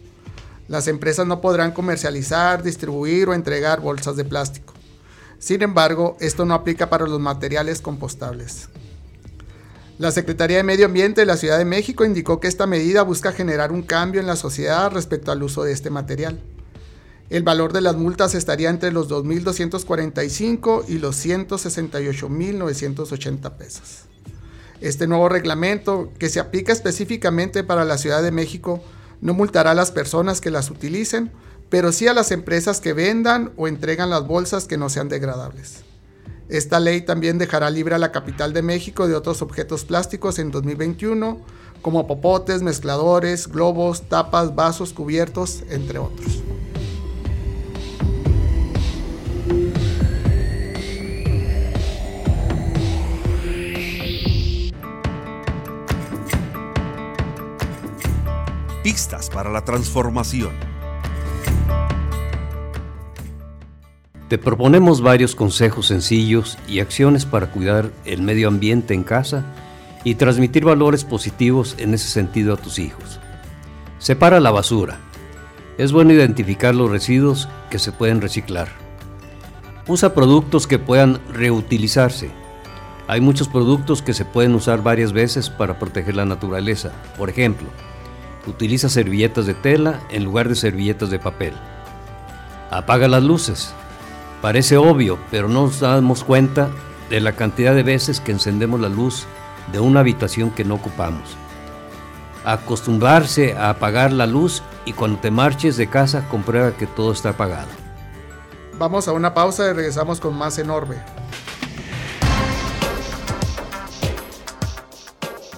las 0.69 0.87
empresas 0.87 1.27
no 1.27 1.41
podrán 1.41 1.73
comercializar, 1.73 2.63
distribuir 2.63 3.29
o 3.29 3.35
entregar 3.35 3.81
bolsas 3.81 4.17
de 4.17 4.25
plástico. 4.25 4.75
Sin 5.39 5.63
embargo, 5.63 6.17
esto 6.21 6.45
no 6.45 6.53
aplica 6.53 6.91
para 6.91 7.07
los 7.07 7.19
materiales 7.19 7.81
compostables. 7.81 8.69
La 9.99 10.11
Secretaría 10.13 10.59
de 10.59 10.63
Medio 10.63 10.87
Ambiente 10.87 11.23
de 11.23 11.27
la 11.27 11.37
Ciudad 11.37 11.59
de 11.59 11.65
México 11.65 12.05
indicó 12.05 12.39
que 12.39 12.47
esta 12.47 12.69
medida 12.69 13.03
busca 13.03 13.33
generar 13.33 13.73
un 13.73 13.83
cambio 13.83 14.21
en 14.21 14.29
la 14.29 14.37
sociedad 14.37 14.93
respecto 14.93 15.33
al 15.33 15.43
uso 15.43 15.65
de 15.65 15.73
este 15.73 15.91
material. 15.91 16.39
El 17.31 17.43
valor 17.43 17.73
de 17.73 17.81
las 17.81 17.97
multas 17.97 18.37
estaría 18.37 18.71
entre 18.71 18.93
los 18.93 19.09
2.245 19.09 20.85
y 20.87 20.99
los 20.99 21.17
168.980 21.27 23.57
pesos. 23.57 24.03
Este 24.81 25.09
nuevo 25.09 25.29
reglamento, 25.29 26.13
que 26.17 26.29
se 26.29 26.39
aplica 26.39 26.73
específicamente 26.73 27.65
para 27.65 27.85
la 27.85 27.99
Ciudad 27.99 28.23
de 28.23 28.31
México, 28.31 28.81
no 29.21 29.35
multará 29.35 29.73
a 29.73 29.75
las 29.75 29.91
personas 29.91 30.41
que 30.41 30.53
las 30.53 30.71
utilicen, 30.71 31.33
pero 31.71 31.91
sí 31.91 32.07
a 32.07 32.15
las 32.15 32.31
empresas 32.31 32.81
que 32.81 32.93
vendan 32.93 33.51
o 33.57 33.67
entregan 33.67 34.11
las 34.11 34.29
bolsas 34.29 34.67
que 34.67 34.79
no 34.79 34.91
sean 34.91 35.09
degradables. 35.09 35.88
Esta 36.49 36.81
ley 36.81 37.03
también 37.03 37.37
dejará 37.37 37.69
libre 37.69 37.95
a 37.95 37.99
la 37.99 38.11
capital 38.11 38.55
de 38.55 38.63
México 38.63 39.07
de 39.07 39.15
otros 39.15 39.43
objetos 39.43 39.85
plásticos 39.85 40.39
en 40.39 40.51
2021, 40.51 41.41
como 41.83 42.07
popotes, 42.07 42.63
mezcladores, 42.63 43.49
globos, 43.49 44.09
tapas, 44.09 44.55
vasos, 44.55 44.95
cubiertos, 44.95 45.63
entre 45.69 45.99
otros. 45.99 46.43
Pistas 58.83 59.29
para 59.29 59.51
la 59.51 59.65
transformación. 59.67 60.78
Te 64.29 64.39
proponemos 64.39 65.01
varios 65.01 65.35
consejos 65.35 65.87
sencillos 65.87 66.59
y 66.69 66.81
acciones 66.81 67.25
para 67.25 67.51
cuidar 67.51 67.91
el 68.05 68.23
medio 68.23 68.49
ambiente 68.49 68.95
en 68.95 69.03
casa 69.03 69.45
y 70.05 70.17
transmitir 70.17 70.65
valores 70.65 71.05
positivos 71.05 71.75
en 71.79 71.95
ese 71.95 72.09
sentido 72.09 72.55
a 72.55 72.57
tus 72.57 72.79
hijos. 72.79 73.21
Separa 73.99 74.39
la 74.41 74.51
basura. 74.51 74.99
Es 75.79 75.93
bueno 75.93 76.13
identificar 76.13 76.75
los 76.75 76.91
residuos 76.91 77.49
que 77.71 77.79
se 77.79 77.93
pueden 77.93 78.21
reciclar. 78.21 78.69
Usa 79.87 80.15
productos 80.15 80.67
que 80.67 80.79
puedan 80.79 81.21
reutilizarse. 81.33 82.31
Hay 83.07 83.21
muchos 83.21 83.49
productos 83.49 84.03
que 84.03 84.13
se 84.13 84.27
pueden 84.27 84.55
usar 84.55 84.83
varias 84.83 85.13
veces 85.13 85.49
para 85.49 85.79
proteger 85.79 86.15
la 86.15 86.27
naturaleza. 86.27 86.93
Por 87.17 87.31
ejemplo, 87.31 87.69
Utiliza 88.49 88.89
servilletas 88.89 89.47
de 89.47 89.53
tela 89.53 90.01
en 90.11 90.25
lugar 90.25 90.49
de 90.49 90.55
servilletas 90.55 91.11
de 91.11 91.19
papel. 91.19 91.53
Apaga 92.71 93.07
las 93.07 93.23
luces. 93.23 93.75
Parece 94.43 94.77
obvio, 94.77 95.19
pero 95.31 95.49
no 95.49 95.63
nos 95.63 95.81
damos 95.81 96.23
cuenta 96.23 96.71
de 97.11 97.21
la 97.21 97.33
cantidad 97.33 97.75
de 97.75 97.83
veces 97.83 98.21
que 98.21 98.33
encendemos 98.33 98.81
la 98.81 98.89
luz 98.89 99.27
de 99.73 99.81
una 99.81 100.01
habitación 100.01 100.51
que 100.51 100.65
no 100.65 100.75
ocupamos. 100.77 101.37
Acostumbrarse 102.45 103.55
a 103.57 103.71
apagar 103.71 104.13
la 104.13 104.27
luz 104.27 104.63
y 104.85 104.93
cuando 104.93 105.19
te 105.19 105.31
marches 105.31 105.77
de 105.77 105.89
casa 105.89 106.29
comprueba 106.29 106.73
que 106.73 106.87
todo 106.87 107.13
está 107.13 107.31
apagado. 107.31 107.69
Vamos 108.79 109.09
a 109.09 109.13
una 109.13 109.35
pausa 109.35 109.69
y 109.69 109.73
regresamos 109.73 110.21
con 110.21 110.37
más 110.37 110.57
enorme. 110.59 110.97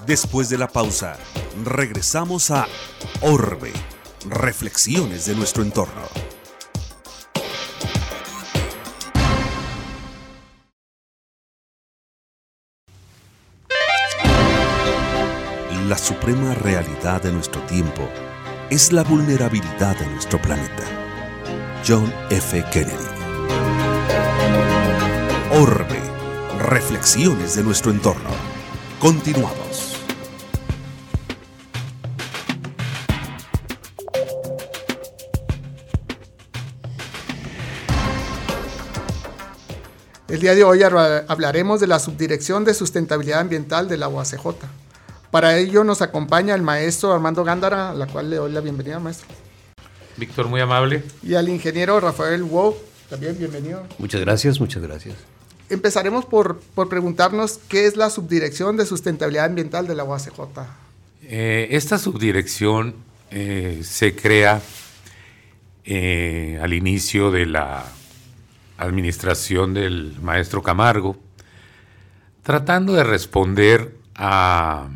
Después 0.06 0.48
de 0.48 0.58
la 0.58 0.68
pausa, 0.68 1.16
regresamos 1.64 2.50
a 2.50 2.66
Orbe, 3.20 3.72
reflexiones 4.26 5.26
de 5.26 5.36
nuestro 5.36 5.62
entorno. 5.62 6.29
La 15.90 15.98
suprema 15.98 16.54
realidad 16.54 17.20
de 17.20 17.32
nuestro 17.32 17.60
tiempo 17.62 18.08
es 18.70 18.92
la 18.92 19.02
vulnerabilidad 19.02 19.98
de 19.98 20.06
nuestro 20.06 20.40
planeta. 20.40 20.84
John 21.84 22.14
F. 22.30 22.64
Kennedy. 22.70 22.94
Orbe, 25.50 25.98
reflexiones 26.60 27.56
de 27.56 27.64
nuestro 27.64 27.90
entorno. 27.90 28.30
Continuamos. 29.00 29.96
El 40.28 40.38
día 40.38 40.54
de 40.54 40.62
hoy 40.62 40.84
hablaremos 40.84 41.80
de 41.80 41.88
la 41.88 41.98
Subdirección 41.98 42.64
de 42.64 42.74
Sustentabilidad 42.74 43.40
Ambiental 43.40 43.88
de 43.88 43.96
la 43.96 44.06
UACJ. 44.06 44.54
Para 45.30 45.56
ello 45.58 45.84
nos 45.84 46.02
acompaña 46.02 46.54
el 46.54 46.62
maestro 46.62 47.12
Armando 47.12 47.44
Gándara, 47.44 47.90
a 47.90 47.94
la 47.94 48.06
cual 48.06 48.30
le 48.30 48.36
doy 48.36 48.50
la 48.50 48.60
bienvenida, 48.60 48.98
maestro. 48.98 49.28
Víctor, 50.16 50.48
muy 50.48 50.60
amable. 50.60 51.04
Y 51.22 51.34
al 51.34 51.48
ingeniero 51.48 52.00
Rafael 52.00 52.42
Wow, 52.42 52.76
también 53.08 53.38
bienvenido. 53.38 53.86
Muchas 53.98 54.20
gracias, 54.20 54.58
muchas 54.58 54.82
gracias. 54.82 55.14
Empezaremos 55.68 56.26
por, 56.26 56.58
por 56.74 56.88
preguntarnos 56.88 57.60
qué 57.68 57.86
es 57.86 57.96
la 57.96 58.10
Subdirección 58.10 58.76
de 58.76 58.86
Sustentabilidad 58.86 59.44
Ambiental 59.44 59.86
de 59.86 59.94
la 59.94 60.02
UACJ. 60.02 60.30
Eh, 61.22 61.68
esta 61.70 61.96
subdirección 61.96 62.96
eh, 63.30 63.82
se 63.84 64.16
crea 64.16 64.60
eh, 65.84 66.58
al 66.60 66.72
inicio 66.72 67.30
de 67.30 67.46
la 67.46 67.84
administración 68.78 69.74
del 69.74 70.16
maestro 70.20 70.60
Camargo, 70.60 71.16
tratando 72.42 72.94
de 72.94 73.04
responder 73.04 73.94
a 74.16 74.88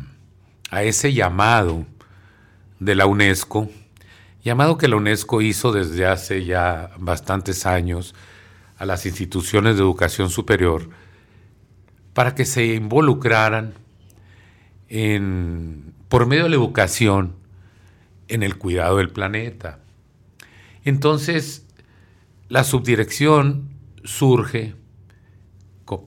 a 0.71 0.83
ese 0.83 1.13
llamado 1.13 1.85
de 2.79 2.95
la 2.95 3.05
UNESCO, 3.05 3.69
llamado 4.43 4.77
que 4.77 4.87
la 4.87 4.95
UNESCO 4.95 5.41
hizo 5.41 5.71
desde 5.71 6.05
hace 6.05 6.45
ya 6.45 6.91
bastantes 6.97 7.65
años 7.65 8.15
a 8.77 8.85
las 8.85 9.05
instituciones 9.05 9.75
de 9.75 9.81
educación 9.81 10.29
superior 10.29 10.89
para 12.13 12.35
que 12.35 12.45
se 12.45 12.65
involucraran 12.65 13.73
en, 14.89 15.93
por 16.09 16.25
medio 16.25 16.43
de 16.43 16.49
la 16.49 16.55
educación 16.55 17.35
en 18.27 18.43
el 18.43 18.57
cuidado 18.57 18.97
del 18.97 19.09
planeta. 19.09 19.79
Entonces, 20.83 21.65
la 22.49 22.63
subdirección 22.63 23.69
surge 24.03 24.75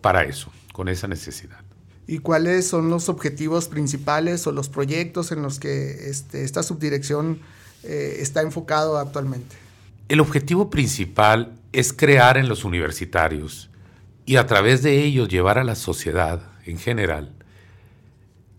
para 0.01 0.23
eso, 0.23 0.53
con 0.73 0.89
esa 0.89 1.09
necesidad 1.09 1.68
y 2.09 2.19
cuáles 2.21 2.67
son 2.67 2.89
los 2.89 3.11
objetivos 3.11 3.69
principales 3.69 4.47
o 4.47 4.53
los 4.53 4.71
proyectos 4.71 5.31
en 5.31 5.43
los 5.43 5.61
que 5.61 6.09
este, 6.09 6.43
esta 6.43 6.63
subdirección 6.63 7.39
eh, 7.85 8.17
está 8.21 8.41
enfocado 8.41 8.97
actualmente. 8.97 9.55
El 10.09 10.21
objetivo 10.21 10.71
principal 10.71 11.53
es 11.71 11.93
crear 11.93 12.39
en 12.39 12.49
los 12.49 12.65
universitarios 12.65 13.69
y 14.25 14.37
a 14.37 14.47
través 14.47 14.83
de 14.83 15.05
ellos 15.05 15.29
llevar 15.29 15.59
a 15.59 15.65
la 15.65 15.75
sociedad 15.75 16.41
en 16.65 16.79
general 16.79 17.35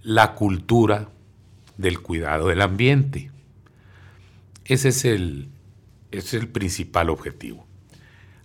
la 0.04 0.36
cultura 0.36 1.10
del 1.76 2.02
cuidado 2.02 2.50
del 2.50 2.62
ambiente. 2.62 3.32
Ese 4.64 4.90
es 4.90 5.06
el, 5.06 5.50
es 6.12 6.36
el 6.36 6.50
principal 6.50 7.10
objetivo. 7.10 7.66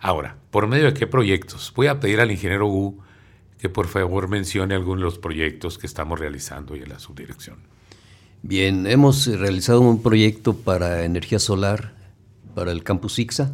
Ahora, 0.01 0.39
¿por 0.51 0.67
medio 0.67 0.87
de 0.87 0.95
qué 0.95 1.07
proyectos? 1.07 1.75
Voy 1.77 1.89
a 1.89 2.01
pedir 2.01 2.23
al 2.23 2.31
ingeniero 2.31 2.69
Gu 2.69 3.03
que 3.59 3.69
por 3.69 3.89
favor 3.89 4.29
mencione 4.29 4.75
algunos 4.75 5.01
de 5.01 5.05
los 5.05 5.19
proyectos 5.19 5.79
que 5.79 5.87
estamos 5.87 6.19
realizando 6.19 6.77
y 6.77 6.81
en 6.81 6.89
la 6.89 6.99
subdirección. 6.99 7.57
Bien, 8.43 8.87
hemos 8.87 9.27
realizado 9.27 9.81
un 9.81 10.03
proyecto 10.03 10.55
para 10.55 11.05
energía 11.05 11.39
solar 11.39 11.95
para 12.55 12.73
el 12.73 12.85
campus 12.85 13.19
IXA, 13.19 13.53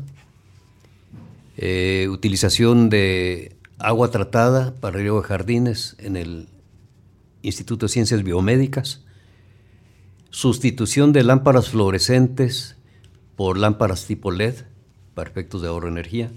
eh, 1.57 2.09
utilización 2.11 2.91
de 2.91 3.57
agua 3.79 4.11
tratada 4.11 4.75
para 4.75 4.99
riego 4.99 5.23
de 5.23 5.29
jardines 5.29 5.97
en 5.99 6.17
el 6.17 6.49
Instituto 7.43 7.87
de 7.87 7.93
Ciencias 7.93 8.23
Biomédicas, 8.23 9.03
sustitución 10.31 11.13
de 11.13 11.25
lámparas 11.25 11.71
fluorescentes 11.71 12.77
por 13.37 13.57
lámparas 13.59 14.07
tipo 14.07 14.31
LED 14.31 14.55
para 15.15 15.31
efectos 15.31 15.63
de 15.63 15.69
ahorro 15.69 15.87
de 15.87 15.93
energía, 15.93 16.31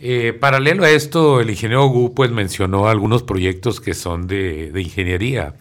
eh, 0.00 0.32
paralelo 0.32 0.84
a 0.84 0.90
esto, 0.90 1.40
el 1.40 1.50
ingeniero 1.50 1.86
Gu 1.88 2.14
pues, 2.14 2.30
mencionó 2.30 2.88
algunos 2.88 3.22
proyectos 3.22 3.80
que 3.80 3.94
son 3.94 4.26
de, 4.26 4.72
ingeniería, 4.74 5.56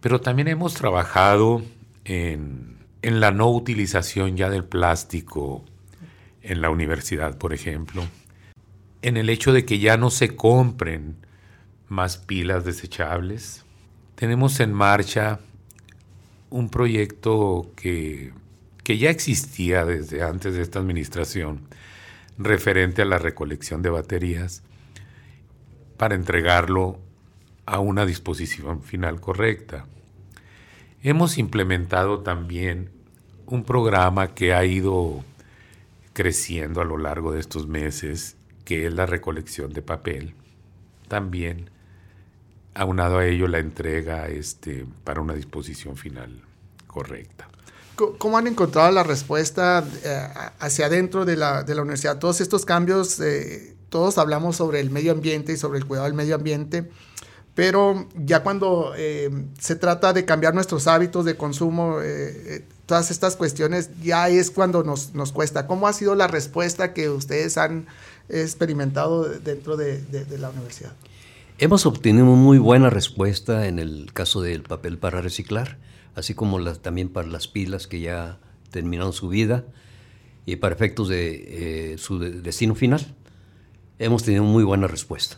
pero 0.00 0.20
también 0.20 0.48
hemos 0.48 0.74
trabajado 0.74 1.62
en, 2.04 2.76
en, 3.02 3.20
la 3.20 3.30
no 3.30 3.50
utilización 3.50 4.36
ya 4.36 4.50
del 4.50 4.64
plástico 4.64 5.64
en 6.42 6.60
la 6.60 6.70
universidad, 6.70 7.38
por 7.38 7.52
ejemplo, 7.52 8.04
en 9.02 9.16
el 9.16 9.28
hecho 9.30 9.52
de 9.52 9.64
que 9.64 9.78
ya 9.78 9.96
no 9.96 10.10
se 10.10 10.36
compren 10.36 11.16
más 11.88 12.18
pilas 12.18 12.64
desechables. 12.64 13.64
Tenemos 14.14 14.60
en 14.60 14.72
marcha 14.72 15.40
un 16.50 16.68
proyecto 16.68 17.70
que, 17.76 18.32
que 18.82 18.98
ya 18.98 19.10
existía 19.10 19.84
desde 19.84 20.22
antes 20.22 20.54
de 20.54 20.62
esta 20.62 20.78
administración, 20.78 21.60
referente 22.38 23.02
a 23.02 23.06
la 23.06 23.18
recolección 23.18 23.82
de 23.82 23.90
baterías 23.90 24.62
para 25.96 26.14
entregarlo 26.14 26.98
a 27.64 27.80
una 27.80 28.06
disposición 28.06 28.82
final 28.82 29.20
correcta. 29.20 29.86
Hemos 31.02 31.38
implementado 31.38 32.20
también 32.20 32.90
un 33.46 33.64
programa 33.64 34.34
que 34.34 34.54
ha 34.54 34.64
ido 34.64 35.24
creciendo 36.12 36.80
a 36.80 36.84
lo 36.84 36.98
largo 36.98 37.32
de 37.32 37.40
estos 37.40 37.66
meses, 37.66 38.36
que 38.64 38.86
es 38.86 38.92
la 38.92 39.06
recolección 39.06 39.72
de 39.72 39.82
papel. 39.82 40.34
También, 41.08 41.70
aunado 42.74 43.18
a 43.18 43.26
ello, 43.26 43.46
la 43.48 43.58
entrega 43.58 44.28
este, 44.28 44.86
para 45.04 45.20
una 45.20 45.34
disposición 45.34 45.96
final 45.96 46.42
correcta. 46.86 47.48
¿Cómo 47.96 48.36
han 48.36 48.46
encontrado 48.46 48.90
la 48.90 49.02
respuesta 49.02 49.82
eh, 50.04 50.28
hacia 50.58 50.86
adentro 50.86 51.24
de 51.24 51.36
la, 51.36 51.62
de 51.62 51.74
la, 51.74 51.80
universidad? 51.80 52.18
Todos 52.18 52.42
estos 52.42 52.66
cambios, 52.66 53.18
eh, 53.20 53.74
todos 53.88 54.18
hablamos 54.18 54.56
sobre 54.56 54.80
el 54.80 54.90
medio 54.90 55.12
ambiente 55.12 55.54
y 55.54 55.56
sobre 55.56 55.78
el 55.78 55.86
cuidado 55.86 56.04
del 56.04 56.14
medio 56.14 56.34
ambiente, 56.34 56.90
pero 57.54 58.06
ya 58.14 58.42
cuando 58.42 58.92
eh, 58.98 59.30
se 59.58 59.76
trata 59.76 60.12
de 60.12 60.26
cambiar 60.26 60.52
nuestros 60.54 60.86
hábitos 60.86 61.24
de 61.24 61.36
consumo, 61.36 61.96
todas 62.84 63.10
estas 63.10 63.34
cuestiones, 63.34 63.88
ya 64.02 64.28
es 64.28 64.50
cuando 64.50 64.82
nos, 64.82 65.14
nos, 65.14 65.32
cuesta. 65.32 65.66
¿Cómo 65.66 65.88
ha 65.88 65.94
sido 65.94 66.14
la 66.14 66.26
respuesta 66.26 66.92
que 66.92 67.08
ustedes 67.08 67.56
han 67.56 67.86
experimentado 68.28 69.24
dentro 69.24 69.78
de, 69.78 70.02
de, 70.02 70.38
la 70.38 70.50
universidad? 70.50 70.92
Hemos 71.56 71.86
obtenido 71.86 72.26
muy 72.26 72.58
buena 72.58 72.90
respuesta 72.90 73.66
en 73.66 73.78
el 73.78 74.12
caso 74.12 74.42
del 74.42 74.62
papel 74.62 74.98
para 74.98 75.22
reciclar 75.22 75.78
así 76.16 76.34
como 76.34 76.60
también 76.74 77.10
para 77.10 77.28
las 77.28 77.46
pilas 77.46 77.86
que 77.86 78.00
ya 78.00 78.38
terminaron 78.70 79.12
su 79.12 79.28
vida 79.28 79.64
y 80.46 80.56
para 80.56 80.74
efectos 80.74 81.08
de 81.08 81.92
eh, 81.92 81.98
su 81.98 82.18
destino 82.18 82.74
final. 82.74 83.14
Hemos 83.98 84.24
tenido 84.24 84.42
muy 84.42 84.64
buena 84.64 84.86
respuesta. 84.86 85.36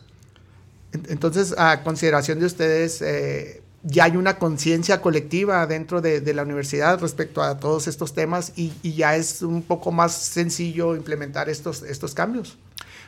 Entonces, 0.93 1.55
a 1.59 1.83
consideración 1.83 2.41
de 2.41 2.47
ustedes, 2.47 3.03
eh, 3.03 3.63
ya 3.83 4.05
hay 4.05 4.17
una 4.17 4.39
conciencia 4.39 5.03
colectiva 5.03 5.67
dentro 5.67 6.01
de, 6.01 6.21
la 6.33 6.43
universidad 6.43 7.01
respecto 7.01 7.43
a 7.43 7.59
todos 7.59 7.87
estos 7.89 8.15
temas 8.15 8.53
y, 8.57 8.73
ya 8.83 9.17
es 9.17 9.43
un 9.43 9.63
poco 9.63 9.93
más 9.93 10.17
sencillo 10.17 10.97
implementar 10.97 11.49
estos, 11.49 11.83
estos 11.83 12.15
cambios. 12.15 12.57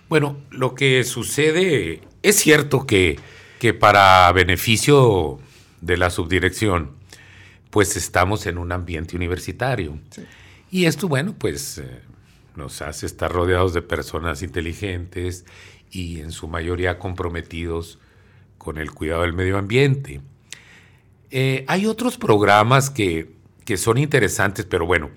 Bueno, 0.09 0.37
lo 0.51 0.75
que 0.75 1.05
sucede 1.05 2.03
es 2.23 2.37
cierto 2.37 2.87
que, 2.87 3.19
que 3.59 3.75
para 3.75 4.31
beneficio 4.33 5.39
de 5.81 5.97
la 5.97 6.11
subdirección, 6.11 7.00
pues 7.71 7.97
estamos 7.97 8.47
en 8.47 8.59
un 8.59 8.73
ambiente 8.73 9.17
universitario. 9.17 9.99
Y 10.71 10.85
esto, 10.85 11.09
bueno, 11.09 11.35
pues 11.39 11.79
eh, 11.79 12.01
nos 12.57 12.83
hace 12.83 13.07
estar 13.07 13.33
rodeados 13.33 13.73
de 13.73 13.83
personas 13.83 14.43
inteligentes 14.43 15.45
y 15.91 16.21
en 16.21 16.33
su 16.33 16.49
mayoría 16.49 16.99
comprometidos 16.99 17.99
con 18.59 18.79
el 18.79 18.91
cuidado 18.91 19.23
del 19.23 19.33
medio 19.33 19.57
ambiente. 19.57 20.21
Eh, 21.31 21.65
hay 21.69 21.87
otros 21.87 22.19
programas 22.19 22.91
que, 22.91 23.33
que, 23.65 23.77
son 23.77 23.99
interesantes, 23.99 24.67
pero 24.67 24.85
bueno, 24.85 25.11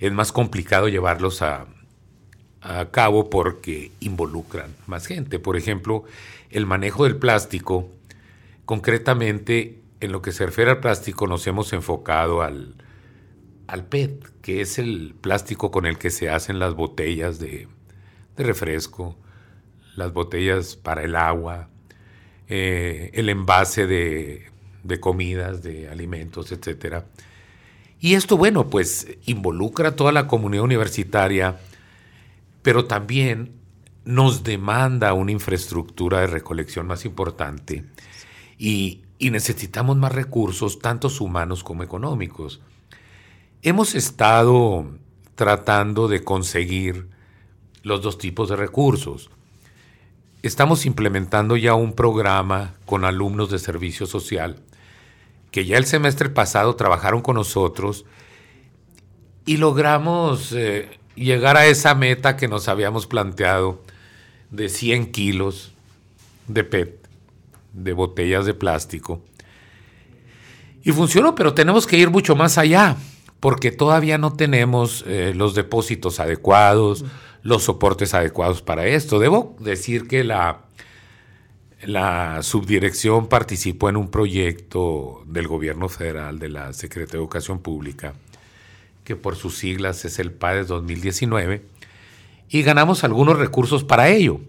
es 0.00 0.12
más 0.12 0.32
complicado 0.32 0.88
llevarlos 0.88 1.42
a, 1.42 1.66
a 2.60 2.90
cabo 2.90 3.30
porque 3.30 3.92
involucran 4.00 4.74
más 4.86 5.06
gente. 5.06 5.38
Por 5.38 5.56
ejemplo, 5.56 6.04
el 6.50 6.66
manejo 6.66 7.04
del 7.04 7.16
plástico, 7.16 7.88
concretamente 8.64 9.79
en 10.00 10.12
lo 10.12 10.22
que 10.22 10.32
se 10.32 10.46
refiere 10.46 10.70
al 10.70 10.80
plástico 10.80 11.26
nos 11.26 11.46
hemos 11.46 11.72
enfocado 11.72 12.42
al, 12.42 12.74
al 13.66 13.86
PET, 13.86 14.40
que 14.40 14.60
es 14.60 14.78
el 14.78 15.14
plástico 15.20 15.70
con 15.70 15.86
el 15.86 15.98
que 15.98 16.10
se 16.10 16.30
hacen 16.30 16.58
las 16.58 16.74
botellas 16.74 17.38
de, 17.38 17.68
refresco, 18.36 19.16
las 19.96 20.12
botellas 20.12 20.76
para 20.76 21.04
el 21.04 21.14
agua, 21.14 21.68
eh, 22.48 23.10
el 23.12 23.28
envase 23.28 23.86
de, 23.86 24.50
de, 24.82 25.00
comidas, 25.00 25.62
de 25.62 25.88
alimentos, 25.88 26.50
etc. 26.50 27.04
Y 28.00 28.14
esto, 28.14 28.38
bueno, 28.38 28.70
pues 28.70 29.06
involucra 29.26 29.90
a 29.90 29.96
toda 29.96 30.10
la 30.10 30.26
comunidad 30.26 30.64
universitaria, 30.64 31.58
pero 32.62 32.86
también 32.86 33.52
nos 34.06 34.42
demanda 34.42 35.12
una 35.12 35.32
infraestructura 35.32 36.20
de 36.20 36.26
recolección 36.26 36.86
más 36.86 37.04
importante. 37.04 37.84
Y 38.58 39.02
y 39.20 39.30
necesitamos 39.30 39.96
más 39.98 40.12
recursos, 40.12 40.80
tantos 40.80 41.20
humanos 41.20 41.62
como 41.62 41.84
económicos. 41.84 42.60
Hemos 43.62 43.94
estado 43.94 44.86
tratando 45.36 46.08
de 46.08 46.24
conseguir 46.24 47.06
los 47.82 48.02
dos 48.02 48.18
tipos 48.18 48.48
de 48.48 48.56
recursos. 48.56 49.30
estamos 50.42 50.86
implementando 50.86 51.58
ya 51.58 51.74
un 51.74 51.92
programa 51.92 52.74
con 52.86 53.04
alumnos 53.04 53.50
de 53.50 53.58
servicio 53.58 54.06
social 54.06 54.56
que 55.50 55.66
ya 55.66 55.76
el 55.76 55.84
semestre 55.84 56.30
pasado 56.30 56.76
trabajaron 56.76 57.20
con 57.20 57.34
nosotros 57.36 58.06
y 59.44 59.58
logramos 59.58 60.52
eh, 60.52 60.88
llegar 61.14 61.58
a 61.58 61.66
esa 61.66 61.94
meta 61.94 62.36
que 62.38 62.48
nos 62.48 62.68
habíamos 62.68 63.06
planteado 63.06 63.82
de 64.50 64.70
100 64.70 65.12
kilos 65.12 65.72
de 66.48 66.64
PET, 66.64 66.99
de 67.72 67.92
botellas 67.92 68.46
de 68.46 68.54
plástico. 68.54 69.22
Y 70.82 70.92
funcionó, 70.92 71.34
pero 71.34 71.54
tenemos 71.54 71.86
que 71.86 71.98
ir 71.98 72.10
mucho 72.10 72.36
más 72.36 72.58
allá, 72.58 72.96
porque 73.38 73.70
todavía 73.70 74.18
no 74.18 74.32
tenemos 74.32 75.04
eh, 75.06 75.32
los 75.34 75.54
depósitos 75.54 76.20
adecuados, 76.20 77.04
los 77.42 77.64
soportes 77.64 78.14
adecuados 78.14 78.62
para 78.62 78.86
esto. 78.86 79.18
Debo 79.18 79.56
decir 79.60 80.08
que 80.08 80.24
la, 80.24 80.62
la 81.82 82.42
subdirección 82.42 83.28
participó 83.28 83.88
en 83.88 83.96
un 83.96 84.10
proyecto 84.10 85.22
del 85.26 85.48
gobierno 85.48 85.88
federal, 85.88 86.38
de 86.38 86.48
la 86.48 86.72
Secretaría 86.72 87.12
de 87.12 87.18
Educación 87.18 87.60
Pública, 87.60 88.14
que 89.04 89.16
por 89.16 89.36
sus 89.36 89.56
siglas 89.56 90.04
es 90.04 90.18
el 90.18 90.32
PADES 90.32 90.68
2019, 90.68 91.62
y 92.48 92.62
ganamos 92.62 93.04
algunos 93.04 93.38
recursos 93.38 93.84
para 93.84 94.08
ello. 94.08 94.40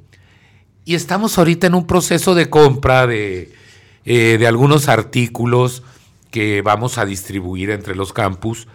Y 0.84 0.96
estamos 0.96 1.38
ahorita 1.38 1.68
en 1.68 1.76
un 1.76 1.86
proceso 1.86 2.34
de 2.34 2.50
compra 2.50 3.06
de, 3.06 3.54
eh, 4.06 4.38
de 4.40 4.48
algunos 4.48 4.90
artículos 4.90 5.84
que 6.32 6.62
vamos 6.62 6.98
a 6.98 7.06
distribuir 7.06 7.70
entre 7.70 7.96
los 7.96 8.14
campus 8.14 8.68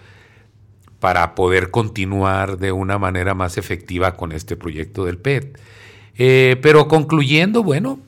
para 1.01 1.35
poder 1.35 1.71
continuar 1.71 2.59
de 2.59 2.73
una 2.73 2.99
manera 2.99 3.35
más 3.35 3.59
efectiva 3.59 4.16
con 4.16 4.33
este 4.33 4.57
proyecto 4.57 5.05
del 5.05 5.19
PET. 5.19 5.59
Eh, 6.19 6.57
pero 6.62 6.88
concluyendo, 6.88 7.62
bueno, 7.62 8.01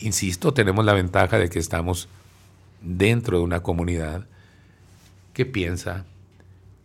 insisto, 0.00 0.54
tenemos 0.54 0.84
la 0.84 0.94
ventaja 0.94 1.38
de 1.38 1.48
que 1.48 1.58
estamos 1.58 2.08
dentro 2.80 3.38
de 3.38 3.44
una 3.44 3.60
comunidad 3.60 4.26
que 5.34 5.44
piensa, 5.44 6.04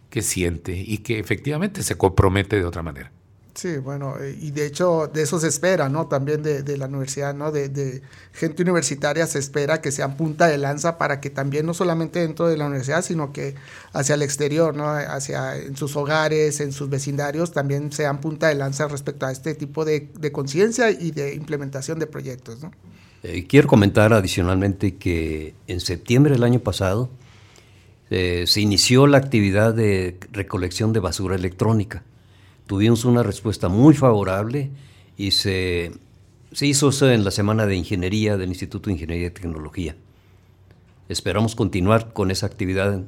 que 0.10 0.22
siente 0.22 0.76
y 0.78 1.00
que 1.00 1.20
efectivamente 1.20 1.84
se 1.84 1.98
compromete 1.98 2.58
de 2.58 2.66
otra 2.66 2.84
manera. 2.84 3.12
Sí, 3.56 3.78
bueno, 3.78 4.16
eh, 4.20 4.38
y 4.38 4.52
de 4.52 4.66
hecho 4.66 5.10
de 5.14 5.22
eso 5.22 5.40
se 5.40 5.48
espera, 5.48 5.88
¿no? 5.88 6.08
También 6.08 6.44
de, 6.44 6.78
la 6.78 6.88
universidad, 6.88 7.34
¿no? 7.34 7.54
De, 7.54 8.02
gente 8.34 8.64
universitaria 8.64 9.26
se 9.28 9.40
espera 9.40 9.80
que 9.80 9.94
sean 9.94 10.18
punta 10.18 10.48
de 10.48 10.58
lanza 10.58 10.98
para 10.98 11.22
que 11.22 11.30
también 11.30 11.66
no 11.66 11.74
solamente 11.74 12.20
dentro 12.20 12.50
de 12.50 12.58
la 12.58 12.66
universidad, 12.66 13.02
sino 13.02 13.32
que 13.32 13.56
hacia 13.94 14.16
el 14.16 14.24
exterior, 14.24 14.76
¿no? 14.76 14.90
Hacia 14.90 15.56
en 15.56 15.78
sus 15.78 15.96
hogares, 15.96 16.60
en 16.60 16.74
sus 16.74 16.90
vecindarios, 16.90 17.54
también 17.54 17.94
sean 17.94 18.20
punta 18.20 18.50
de 18.50 18.56
lanza 18.56 18.90
respecto 18.90 19.26
a 19.26 19.32
este 19.32 19.56
tipo 19.56 19.86
de, 19.86 20.10
conciencia 20.34 20.92
y 20.92 21.12
de 21.12 21.34
implementación 21.34 21.98
de 21.98 22.08
proyectos, 22.08 22.62
¿no? 22.62 22.72
Eh, 23.24 23.48
quiero 23.48 23.70
comentar 23.70 24.12
adicionalmente 24.12 24.98
que 24.98 25.56
en 25.68 25.80
septiembre 25.80 26.34
del 26.34 26.44
año 26.44 26.60
pasado 26.60 27.10
eh, 28.10 28.44
se 28.48 28.60
inició 28.60 29.08
la 29.08 29.18
actividad 29.18 29.74
de 29.74 30.20
recolección 30.34 30.92
de 30.92 31.00
basura 31.00 31.36
electrónica 31.36 32.04
tuvimos 32.68 33.06
una 33.06 33.24
respuesta 33.24 33.70
muy 33.70 33.94
favorable 33.94 34.72
y 35.18 35.32
se, 35.32 35.92
se 36.52 36.66
hizo 36.66 36.90
eso 36.90 37.10
en 37.10 37.24
la 37.24 37.32
Semana 37.32 37.66
de 37.66 37.76
Ingeniería 37.76 38.38
del 38.38 38.50
Instituto 38.50 38.88
de 38.88 38.94
Ingeniería 38.94 39.28
y 39.28 39.32
Tecnología. 39.32 39.96
Esperamos 41.08 41.56
continuar 41.56 42.14
con 42.14 42.32
esa 42.32 42.48
actividad 42.48 43.02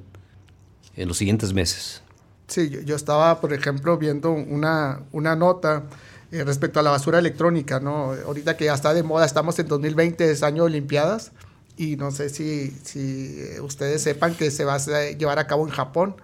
en, 0.95 1.07
los 1.07 1.17
siguientes 1.17 1.53
meses. 1.53 2.01
Sí, 2.47 2.69
yo, 2.69 2.95
estaba, 2.95 3.41
por 3.41 3.53
ejemplo, 3.53 3.97
viendo 3.97 4.31
una, 4.31 5.01
una 5.11 5.35
nota 5.35 5.83
eh, 6.31 6.43
respecto 6.43 6.79
a 6.79 6.83
la 6.83 6.91
basura 6.91 7.19
electrónica, 7.19 7.79
¿no? 7.79 8.13
Ahorita 8.13 8.55
que 8.55 8.65
ya 8.65 8.73
está 8.73 8.93
de 8.93 9.03
moda, 9.03 9.25
estamos 9.25 9.57
en 9.59 9.67
2020, 9.67 10.31
es 10.31 10.43
año 10.43 10.63
de 10.63 10.67
Olimpiadas, 10.67 11.31
y 11.75 11.95
no 11.97 12.11
sé 12.11 12.29
si, 12.29 12.71
si 12.83 13.41
ustedes 13.61 14.01
sepan 14.01 14.35
que 14.35 14.49
se 14.49 14.63
va 14.63 14.75
a 14.75 15.11
llevar 15.11 15.39
a 15.39 15.47
cabo 15.47 15.65
en 15.65 15.73
Japón 15.73 16.15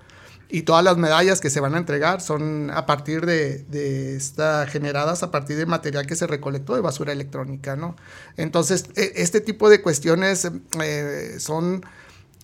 y 0.53 0.61
todas 0.61 0.83
las 0.83 0.97
medallas 0.97 1.41
que 1.41 1.49
se 1.49 1.59
van 1.59 1.73
a 1.73 1.79
entregar 1.79 2.21
son 2.21 2.69
a 2.69 2.85
partir 2.85 3.25
de, 3.25 3.63
de 3.69 4.15
esta, 4.15 4.67
generadas 4.67 5.23
a 5.23 5.31
partir 5.31 5.57
del 5.57 5.65
material 5.65 6.05
que 6.05 6.15
se 6.15 6.27
recolectó 6.27 6.75
de 6.75 6.81
basura 6.81 7.11
electrónica, 7.11 7.75
¿no? 7.75 7.95
Entonces, 8.37 8.85
e, 8.95 9.13
este 9.15 9.41
tipo 9.41 9.67
de 9.67 9.81
cuestiones 9.81 10.47
eh, 10.79 11.37
son 11.39 11.83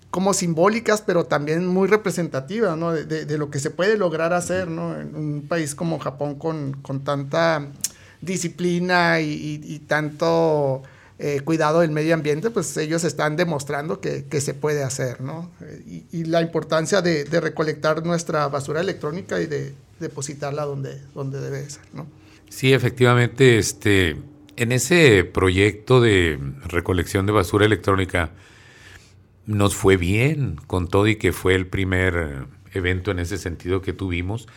como 0.10 0.34
simbólicas, 0.34 1.04
pero 1.04 1.26
también 1.26 1.68
muy 1.68 1.88
representativas, 1.88 2.76
¿no? 2.76 2.94
De, 2.94 3.38
lo 3.38 3.52
que 3.52 3.60
se 3.60 3.70
puede 3.70 3.96
lograr 3.96 4.34
hacer, 4.34 4.70
¿no? 4.70 5.00
En 5.00 5.16
un 5.16 5.46
país 5.48 5.76
como 5.76 6.00
Japón 6.00 6.40
con, 6.40 6.82
con 6.82 7.04
tanta 7.04 7.68
disciplina 8.22 9.22
y 9.22 9.84
tanto 9.88 10.82
eh, 11.22 11.42
cuidado 11.42 11.82
del 11.82 11.92
medio 11.92 12.14
ambiente, 12.14 12.50
pues 12.50 12.78
ellos 12.78 13.04
están 13.04 13.36
demostrando 13.36 14.00
que, 14.00 14.24
se 14.40 14.54
puede 14.54 14.84
hacer, 14.84 15.20
¿no? 15.20 15.52
Y, 15.86 16.24
la 16.24 16.42
importancia 16.42 17.02
de, 17.02 17.26
recolectar 17.26 18.06
nuestra 18.06 18.48
basura 18.48 18.80
electrónica 18.80 19.42
y 19.42 19.46
de 19.46 19.74
depositarla 20.00 20.64
donde, 20.64 21.02
donde 21.14 21.42
debe 21.42 21.70
ser, 21.70 21.84
¿no? 21.92 22.08
Sí, 22.48 22.72
efectivamente, 22.72 23.58
este, 23.58 24.16
en 24.56 24.72
ese 24.72 25.26
proyecto 25.26 26.00
de 26.00 26.40
recolección 26.64 27.26
de 27.26 27.34
basura 27.34 27.66
electrónica 27.66 28.32
nos 29.46 29.76
fue 29.76 29.98
bien 29.98 30.56
con 30.68 30.88
todo 30.88 31.06
y 31.08 31.18
que 31.18 31.34
fue 31.34 31.54
el 31.54 31.68
primer 31.68 32.46
evento 32.72 33.12
en 33.12 33.20
ese 33.20 33.38
sentido 33.38 33.82
que 33.82 33.92
tuvimos. 33.92 34.48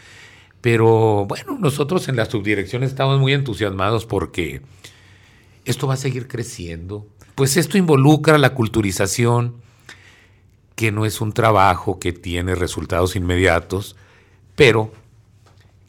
Pero 0.61 1.27
bueno, 1.27 1.59
nosotros 1.59 2.09
en 2.09 2.15
la 2.15 2.27
subdirección 2.27 2.85
estamos 2.85 3.19
muy 3.19 3.33
entusiasmados 3.33 4.07
porque 4.07 4.63
esto 5.65 5.87
va 5.87 5.95
a 5.95 5.99
seguir 5.99 6.29
creciendo. 6.29 7.07
Pues 7.35 7.57
esto 7.57 7.79
involucra 7.79 8.39
la 8.39 8.55
culturización, 8.55 9.57
que 10.75 10.93
no 10.93 11.05
es 11.05 11.21
un 11.21 11.33
trabajo 11.33 11.99
que 11.99 12.13
tiene 12.13 12.55
resultados 12.55 13.17
inmediatos, 13.17 13.97
pero 14.57 14.93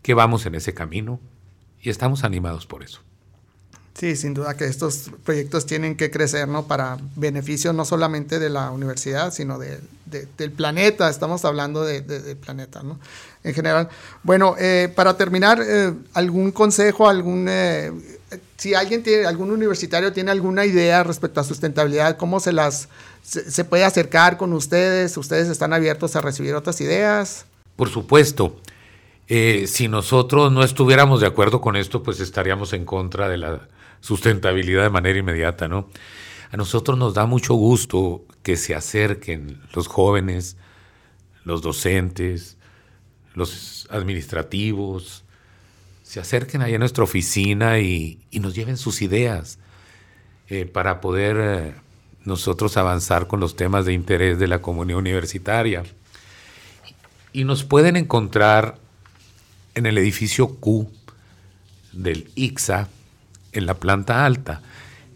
que 0.02 0.14
vamos 0.14 0.46
en 0.46 0.56
ese 0.56 0.74
camino 0.74 1.20
y 1.82 1.90
estamos 1.90 2.24
animados 2.24 2.66
por 2.66 2.84
eso. 2.84 3.02
Sí, 3.96 4.16
sin 4.16 4.34
duda 4.34 4.58
que 4.58 4.66
estos 4.66 5.12
proyectos 5.24 5.68
tienen 5.68 5.96
que 5.96 6.10
crecer, 6.10 6.48
¿no? 6.48 6.66
Para 6.66 6.98
beneficio 7.16 7.74
no 7.74 7.86
solamente 7.86 8.40
de 8.40 8.50
la 8.50 8.72
universidad, 8.72 9.32
sino 9.32 9.60
del 9.60 10.52
planeta. 10.52 11.10
Estamos 11.10 11.46
hablando 11.46 11.86
del 11.86 12.06
de, 12.08 12.36
planeta, 12.36 12.82
¿no? 12.82 13.00
En 13.44 13.54
general. 13.54 13.90
Bueno, 14.24 14.56
eh, 14.58 14.92
para 14.96 15.16
terminar, 15.16 15.62
eh, 15.64 15.94
¿algún 16.14 16.52
consejo, 16.52 17.08
algún... 17.08 17.46
Eh, 17.48 17.92
si 18.58 18.74
alguien 18.74 19.04
tiene, 19.04 19.26
algún 19.26 19.52
universitario 19.52 20.14
tiene 20.14 20.32
alguna 20.32 20.66
idea 20.66 21.04
respecto 21.04 21.40
a 21.40 21.44
sustentabilidad, 21.44 22.18
¿cómo 22.18 22.40
se 22.40 22.54
las... 22.54 22.90
se 23.24 23.66
puede 23.66 23.86
acercar 23.86 24.38
con 24.38 24.54
ustedes? 24.54 25.18
¿Ustedes 25.18 25.50
están 25.50 25.74
abiertos 25.74 26.16
a 26.16 26.22
recibir 26.22 26.56
otras 26.56 26.80
ideas? 26.82 27.46
Por 27.76 27.90
supuesto. 27.90 28.60
si 29.28 29.88
nosotros 29.88 30.52
no 30.52 30.64
estuviéramos 30.64 31.22
de 31.22 31.28
acuerdo 31.28 31.62
con 31.62 31.76
esto, 31.76 32.04
pues 32.04 32.20
estaríamos 32.20 32.74
en 32.74 32.86
contra 32.86 33.30
de 33.30 33.38
la 33.38 33.68
sustentabilidad 34.00 34.84
de 34.84 34.90
manera 34.90 35.18
inmediata, 35.18 35.68
¿no? 35.68 35.90
A 36.52 36.58
nosotros 36.58 36.98
nos 37.00 37.16
da 37.16 37.26
mucho 37.26 37.56
gusto 37.56 38.26
que 38.44 38.58
se 38.58 38.76
acerquen 38.76 39.62
los 39.74 39.88
jóvenes, 39.88 40.58
los 41.46 41.62
docentes, 41.62 42.58
los 43.34 43.88
administrativos, 43.90 45.23
se 46.14 46.20
acerquen 46.20 46.62
ahí 46.62 46.76
a 46.76 46.78
nuestra 46.78 47.04
oficina 47.04 47.80
y, 47.80 48.20
nos 48.34 48.54
lleven 48.54 48.78
sus 48.78 49.02
ideas 49.02 49.58
eh, 50.48 50.68
para 50.68 51.02
poder 51.02 51.38
eh, 51.40 51.74
nosotros 52.24 52.78
avanzar 52.78 53.26
con 53.26 53.40
los 53.40 53.56
temas 53.56 53.86
de 53.86 53.94
interés 53.94 54.38
de 54.38 54.46
la 54.46 54.62
comunidad 54.62 55.00
universitaria. 55.00 55.82
Y 57.32 57.46
nos 57.46 57.64
pueden 57.64 57.96
encontrar 57.96 58.78
en 59.74 59.88
el 59.88 59.98
edificio 59.98 60.50
Q 60.58 60.88
del 61.94 62.30
ICSA, 62.36 62.90
en 63.52 63.66
la 63.66 63.74
planta 63.74 64.24
alta. 64.24 64.62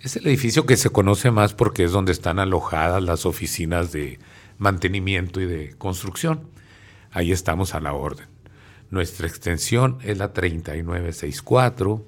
Es 0.01 0.15
el 0.15 0.25
edificio 0.25 0.65
que 0.65 0.77
se 0.77 0.89
conoce 0.89 1.29
más 1.29 1.53
porque 1.53 1.83
es 1.83 1.91
donde 1.91 2.11
están 2.11 2.39
alojadas 2.39 3.03
las 3.03 3.27
oficinas 3.27 3.91
de 3.91 4.17
mantenimiento 4.57 5.41
y 5.41 5.45
de 5.45 5.75
construcción. 5.77 6.49
Ahí 7.11 7.31
estamos 7.31 7.75
a 7.75 7.81
la 7.81 7.93
orden. 7.93 8.36
Nuestra 8.89 9.27
extensión 9.27 9.97
es 10.03 10.17
la 10.17 10.33
3964 10.33 12.05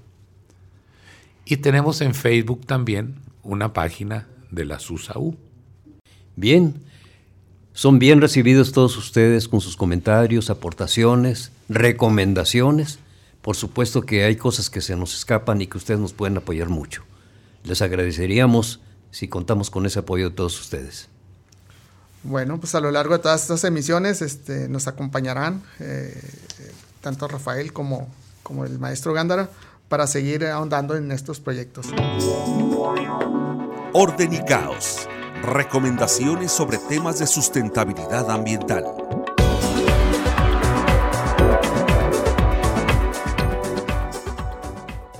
y 1.45 1.57
tenemos 1.57 2.01
en 2.01 2.13
Facebook 2.13 2.65
también 2.65 3.15
una 3.43 3.73
página 3.73 4.27
de 4.51 4.65
la 4.65 4.79
SUSAU. 4.79 5.35
Bien, 6.35 6.75
son 7.73 7.99
bien 7.99 8.21
recibidos 8.21 8.71
todos 8.71 8.97
ustedes 8.97 9.47
con 9.47 9.61
sus 9.61 9.75
comentarios, 9.75 10.49
aportaciones, 10.49 11.51
recomendaciones 11.67 12.99
por 13.41 13.55
supuesto 13.55 14.01
que 14.01 14.25
hay 14.25 14.35
cosas 14.35 14.69
que 14.69 14.81
se 14.81 14.95
nos 14.95 15.15
escapan 15.15 15.61
y 15.61 15.67
que 15.67 15.77
ustedes 15.77 15.99
nos 15.99 16.13
pueden 16.13 16.37
apoyar 16.37 16.69
mucho. 16.69 17.03
Les 17.63 17.81
agradeceríamos 17.81 18.81
si 19.11 19.27
contamos 19.27 19.69
con 19.69 19.85
ese 19.85 19.99
apoyo 19.99 20.29
de 20.29 20.35
todos 20.35 20.59
ustedes. 20.59 21.09
Bueno, 22.23 22.59
pues 22.59 22.75
a 22.75 22.81
lo 22.81 22.91
largo 22.91 23.13
de 23.13 23.19
todas 23.19 23.41
estas 23.41 23.63
emisiones 23.63 24.21
este, 24.21 24.67
nos 24.67 24.87
acompañarán 24.87 25.63
eh, 25.79 26.21
tanto 27.01 27.27
Rafael 27.27 27.71
como, 27.71 28.09
como 28.43 28.65
el 28.65 28.77
maestro 28.79 29.13
Gándara 29.13 29.49
para 29.87 30.05
seguir 30.05 30.45
ahondando 30.45 30.95
en 30.95 31.11
estos 31.11 31.39
proyectos. 31.39 31.87
Orden 33.93 34.33
y 34.33 34.39
caos. 34.43 35.07
Recomendaciones 35.41 36.51
sobre 36.51 36.77
temas 36.77 37.19
de 37.19 37.27
sustentabilidad 37.27 38.29
ambiental. 38.29 38.98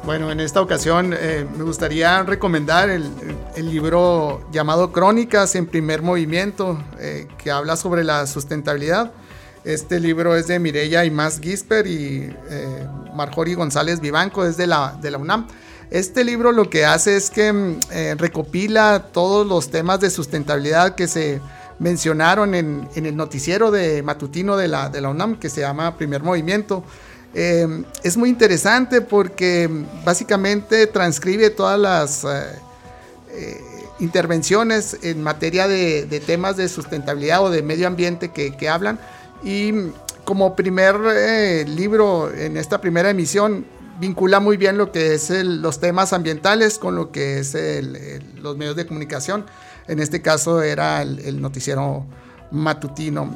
Bueno, 0.10 0.32
en 0.32 0.40
esta 0.40 0.60
ocasión 0.60 1.14
eh, 1.16 1.46
me 1.56 1.64
gustaría 1.64 2.24
recomendar 2.24 2.90
el, 2.90 3.12
libro 3.56 4.42
llamado 4.52 4.92
Crónicas 4.92 5.54
en 5.54 5.68
primer 5.68 6.02
movimiento, 6.02 6.84
eh, 6.98 7.28
que 7.38 7.52
habla 7.52 7.76
sobre 7.76 8.04
la 8.04 8.26
sustentabilidad. 8.26 9.12
Este 9.64 10.00
libro 10.00 10.36
es 10.36 10.48
de 10.48 10.58
Mireya 10.58 11.06
Imaz 11.06 11.40
Gisper 11.40 11.86
y 11.86 12.36
eh, 12.50 12.88
Marjorie 13.14 13.54
González 13.54 14.00
Vivanco, 14.00 14.44
es 14.44 14.58
de 14.58 14.66
la, 14.66 14.98
de 15.00 15.12
la 15.12 15.20
UNAM. 15.20 15.48
Este 15.92 16.24
libro 16.24 16.52
lo 16.52 16.72
que 16.72 16.86
hace 16.86 17.16
es 17.16 17.30
que 17.30 17.54
mm, 17.54 17.80
recopila 18.18 19.10
todos 19.12 19.46
los 19.46 19.70
temas 19.70 20.00
de 20.00 20.10
sustentabilidad 20.10 20.96
que 20.96 21.08
se 21.08 21.40
mencionaron 21.78 22.56
en, 22.56 22.90
el 22.96 23.16
noticiero 23.16 23.70
de 23.70 24.02
matutino 24.02 24.58
de 24.58 24.70
la, 24.70 24.90
de 24.90 25.02
la 25.02 25.10
UNAM, 25.10 25.36
que 25.36 25.50
se 25.50 25.62
llama 25.62 25.98
Primer 25.98 26.24
Movimiento. 26.24 26.84
Eh, 27.34 27.84
es 28.04 28.18
muy 28.18 28.30
interesante 28.30 29.02
porque 29.02 29.70
básicamente 30.04 30.88
transcribe 30.88 31.52
todas 31.52 31.80
las 31.80 32.24
eh, 32.24 32.28
eh, 33.32 33.62
intervenciones 34.00 34.98
en 35.04 35.22
materia 35.22 35.68
de, 35.68 36.24
temas 36.26 36.58
de 36.58 36.68
sustentabilidad 36.70 37.44
o 37.44 37.50
de 37.50 37.62
medio 37.62 37.88
ambiente 37.88 38.30
que, 38.30 38.70
hablan. 38.70 39.00
Y 39.44 39.74
como 40.26 40.56
primer 40.56 40.96
libro 41.68 42.32
en 42.34 42.58
esta 42.58 42.82
primera 42.82 43.10
emisión, 43.10 43.66
vincula 44.00 44.40
muy 44.40 44.58
bien 44.58 44.78
lo 44.78 44.92
que 44.92 45.14
es 45.14 45.30
los 45.30 45.80
temas 45.80 46.14
ambientales 46.14 46.80
con 46.80 46.96
lo 46.96 47.12
que 47.12 47.40
es 47.40 47.56
los 48.36 48.58
medios 48.58 48.76
de 48.76 48.86
comunicación. 48.86 49.46
En 49.88 50.00
este 50.00 50.22
caso 50.22 50.62
era 50.62 51.02
el, 51.02 51.42
noticiero 51.42 52.06
matutino. 52.52 53.36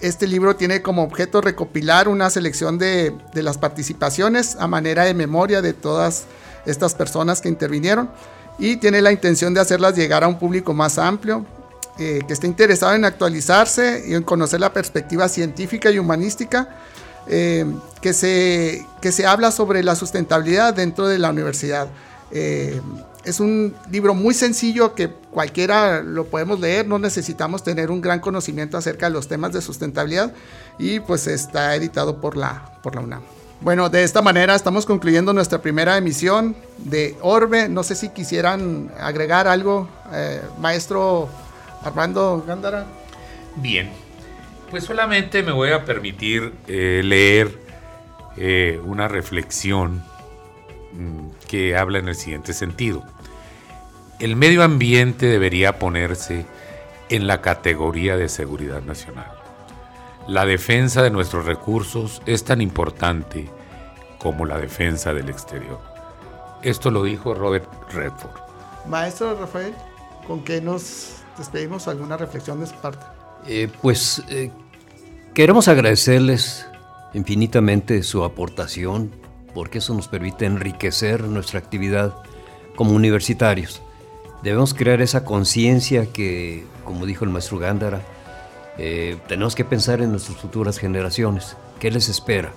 Este 0.00 0.26
libro 0.26 0.56
tiene 0.56 0.80
como 0.80 1.02
objeto 1.02 1.42
recopilar 1.42 2.08
una 2.08 2.30
selección 2.30 2.78
de, 2.78 3.14
las 3.34 3.58
participaciones 3.58 4.56
a 4.58 4.66
manera 4.66 5.04
de 5.04 5.12
memoria 5.12 5.60
de 5.60 5.74
todas 5.74 6.24
estas 6.64 6.94
personas 6.94 7.42
que 7.42 7.48
intervinieron 7.48 8.10
y 8.58 8.78
tiene 8.78 9.02
la 9.02 9.12
intención 9.12 9.52
de 9.52 9.60
hacerlas 9.60 9.96
llegar 9.96 10.24
a 10.24 10.28
un 10.28 10.38
público 10.38 10.72
más 10.72 10.98
amplio 10.98 11.44
eh, 11.98 12.20
que 12.26 12.32
esté 12.32 12.46
interesado 12.46 12.94
en 12.94 13.04
actualizarse 13.04 14.04
y 14.06 14.14
en 14.14 14.22
conocer 14.22 14.60
la 14.60 14.72
perspectiva 14.72 15.28
científica 15.28 15.90
y 15.90 15.98
humanística 15.98 16.68
eh, 17.26 17.66
que, 18.00 18.14
se, 18.14 18.86
que 19.02 19.12
se 19.12 19.26
habla 19.26 19.50
sobre 19.50 19.82
la 19.82 19.96
sustentabilidad 19.96 20.72
dentro 20.72 21.08
de 21.08 21.18
la 21.18 21.28
universidad. 21.28 21.88
Eh, 22.30 22.80
es 23.24 23.40
un 23.40 23.74
libro 23.90 24.14
muy 24.14 24.34
sencillo 24.34 24.94
que 24.94 25.08
cualquiera 25.08 26.02
lo 26.02 26.26
podemos 26.26 26.60
leer, 26.60 26.86
no 26.86 26.98
necesitamos 26.98 27.62
tener 27.62 27.90
un 27.90 28.00
gran 28.00 28.20
conocimiento 28.20 28.76
acerca 28.76 29.06
de 29.06 29.12
los 29.12 29.28
temas 29.28 29.52
de 29.52 29.60
sustentabilidad 29.60 30.32
y 30.78 31.00
pues 31.00 31.26
está 31.26 31.74
editado 31.76 32.20
por 32.20 32.36
la, 32.36 32.78
por 32.82 32.94
la 32.94 33.02
UNAM. 33.02 33.22
Bueno, 33.60 33.90
de 33.90 34.04
esta 34.04 34.22
manera 34.22 34.54
estamos 34.54 34.86
concluyendo 34.86 35.34
nuestra 35.34 35.60
primera 35.60 35.98
emisión 35.98 36.56
de 36.78 37.14
Orbe. 37.20 37.68
No 37.68 37.82
sé 37.82 37.94
si 37.94 38.08
quisieran 38.08 38.90
agregar 38.98 39.46
algo, 39.46 39.86
eh, 40.14 40.40
maestro 40.58 41.28
Armando 41.82 42.42
Gándara. 42.46 42.86
Bien, 43.56 43.90
pues 44.70 44.84
solamente 44.84 45.42
me 45.42 45.52
voy 45.52 45.72
a 45.72 45.84
permitir 45.84 46.54
eh, 46.68 47.02
leer 47.04 47.58
eh, 48.38 48.80
una 48.82 49.08
reflexión 49.08 50.02
mm, 50.92 51.29
que 51.50 51.76
habla 51.76 51.98
en 51.98 52.06
el 52.06 52.14
siguiente 52.14 52.52
sentido. 52.52 53.02
El 54.20 54.36
medio 54.36 54.62
ambiente 54.62 55.26
debería 55.26 55.80
ponerse 55.80 56.46
en 57.08 57.26
la 57.26 57.40
categoría 57.40 58.16
de 58.16 58.28
seguridad 58.28 58.82
nacional. 58.82 59.32
La 60.28 60.46
defensa 60.46 61.02
de 61.02 61.10
nuestros 61.10 61.46
recursos 61.46 62.22
es 62.24 62.44
tan 62.44 62.60
importante 62.60 63.50
como 64.20 64.46
la 64.46 64.58
defensa 64.58 65.12
del 65.12 65.28
exterior. 65.28 65.80
Esto 66.62 66.92
lo 66.92 67.02
dijo 67.02 67.34
Robert 67.34 67.66
Redford. 67.92 68.40
Maestro 68.86 69.36
Rafael, 69.36 69.74
¿con 70.28 70.44
qué 70.44 70.60
nos 70.60 71.16
despedimos? 71.36 71.88
¿Alguna 71.88 72.16
reflexión 72.16 72.60
de 72.60 72.68
su 72.68 72.76
parte? 72.76 73.04
Eh, 73.48 73.68
pues 73.82 74.22
eh, 74.28 74.52
queremos 75.34 75.66
agradecerles 75.66 76.64
infinitamente 77.12 78.04
su 78.04 78.22
aportación 78.22 79.10
porque 79.54 79.78
eso 79.78 79.94
nos 79.94 80.08
permite 80.08 80.46
enriquecer 80.46 81.24
nuestra 81.24 81.58
actividad 81.58 82.14
como 82.76 82.92
universitarios. 82.92 83.82
Debemos 84.42 84.72
crear 84.74 85.00
esa 85.02 85.24
conciencia 85.24 86.06
que, 86.06 86.64
como 86.84 87.06
dijo 87.06 87.24
el 87.24 87.30
maestro 87.30 87.58
Gándara, 87.58 88.00
eh, 88.78 89.18
tenemos 89.28 89.54
que 89.54 89.64
pensar 89.64 90.00
en 90.00 90.12
nuestras 90.12 90.38
futuras 90.38 90.78
generaciones. 90.78 91.56
¿Qué 91.78 91.90
les 91.90 92.08
espera? 92.08 92.52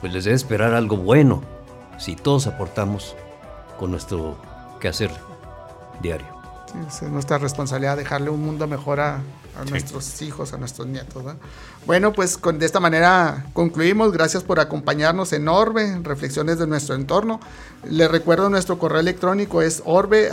Pues 0.00 0.12
les 0.12 0.24
debe 0.24 0.36
esperar 0.36 0.74
algo 0.74 0.96
bueno 0.96 1.42
si 1.98 2.16
todos 2.16 2.46
aportamos 2.46 3.14
con 3.78 3.90
nuestro 3.90 4.38
quehacer 4.80 5.10
diario. 6.00 6.35
Es 6.88 7.02
nuestra 7.02 7.38
responsabilidad 7.38 7.96
dejarle 7.96 8.30
un 8.30 8.44
mundo 8.44 8.66
mejor 8.66 9.00
a, 9.00 9.16
a 9.16 9.64
nuestros 9.68 10.20
hijos, 10.22 10.52
a 10.52 10.58
nuestros 10.58 10.86
nietos. 10.86 11.24
Bueno, 11.86 12.12
pues 12.12 12.36
con, 12.36 12.58
de 12.58 12.66
esta 12.66 12.80
manera 12.80 13.46
concluimos. 13.52 14.12
Gracias 14.12 14.42
por 14.42 14.60
acompañarnos 14.60 15.32
en 15.32 15.48
Orbe, 15.48 15.98
reflexiones 16.02 16.58
de 16.58 16.66
nuestro 16.66 16.94
entorno. 16.94 17.40
Les 17.84 18.10
recuerdo 18.10 18.50
nuestro 18.50 18.78
correo 18.78 19.00
electrónico 19.00 19.62
es 19.62 19.82
orbe.uacj.mx. 19.84 20.26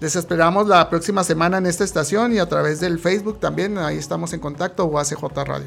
Les 0.00 0.14
esperamos 0.14 0.68
la 0.68 0.88
próxima 0.88 1.24
semana 1.24 1.58
en 1.58 1.66
esta 1.66 1.82
estación 1.84 2.32
y 2.32 2.38
a 2.38 2.46
través 2.46 2.80
del 2.80 2.98
Facebook 2.98 3.40
también. 3.40 3.78
Ahí 3.78 3.98
estamos 3.98 4.32
en 4.32 4.40
contacto, 4.40 4.84
UACJ 4.86 5.22
Radio. 5.44 5.66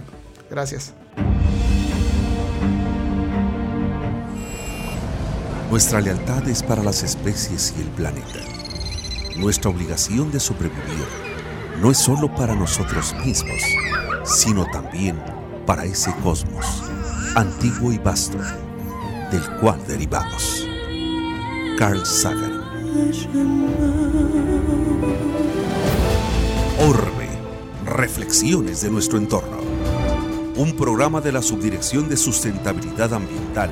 Gracias. 0.49 0.93
Nuestra 5.71 6.01
lealtad 6.01 6.47
es 6.47 6.61
para 6.61 6.83
las 6.83 7.01
especies 7.01 7.73
y 7.77 7.81
el 7.81 7.87
planeta 7.87 8.61
nuestra 9.37 9.71
obligación 9.71 10.31
de 10.31 10.39
sobrevivir 10.39 11.07
no 11.81 11.89
es 11.89 11.97
solo 11.97 12.33
para 12.33 12.53
nosotros 12.53 13.15
mismos, 13.25 13.59
sino 14.23 14.65
también 14.69 15.19
para 15.65 15.83
ese 15.83 16.13
cosmos, 16.21 16.83
antiguo 17.35 17.91
y 17.91 17.97
vasto, 17.97 18.37
del 19.31 19.41
cual 19.59 19.79
derivamos. 19.87 20.67
Carl 21.77 22.05
Sagan. 22.05 22.61
Orbe, 26.87 27.29
reflexiones 27.85 28.81
de 28.81 28.91
nuestro 28.91 29.17
entorno. 29.17 29.57
Un 30.55 30.75
programa 30.75 31.21
de 31.21 31.31
la 31.31 31.41
Subdirección 31.41 32.09
de 32.09 32.17
Sustentabilidad 32.17 33.13
Ambiental 33.13 33.71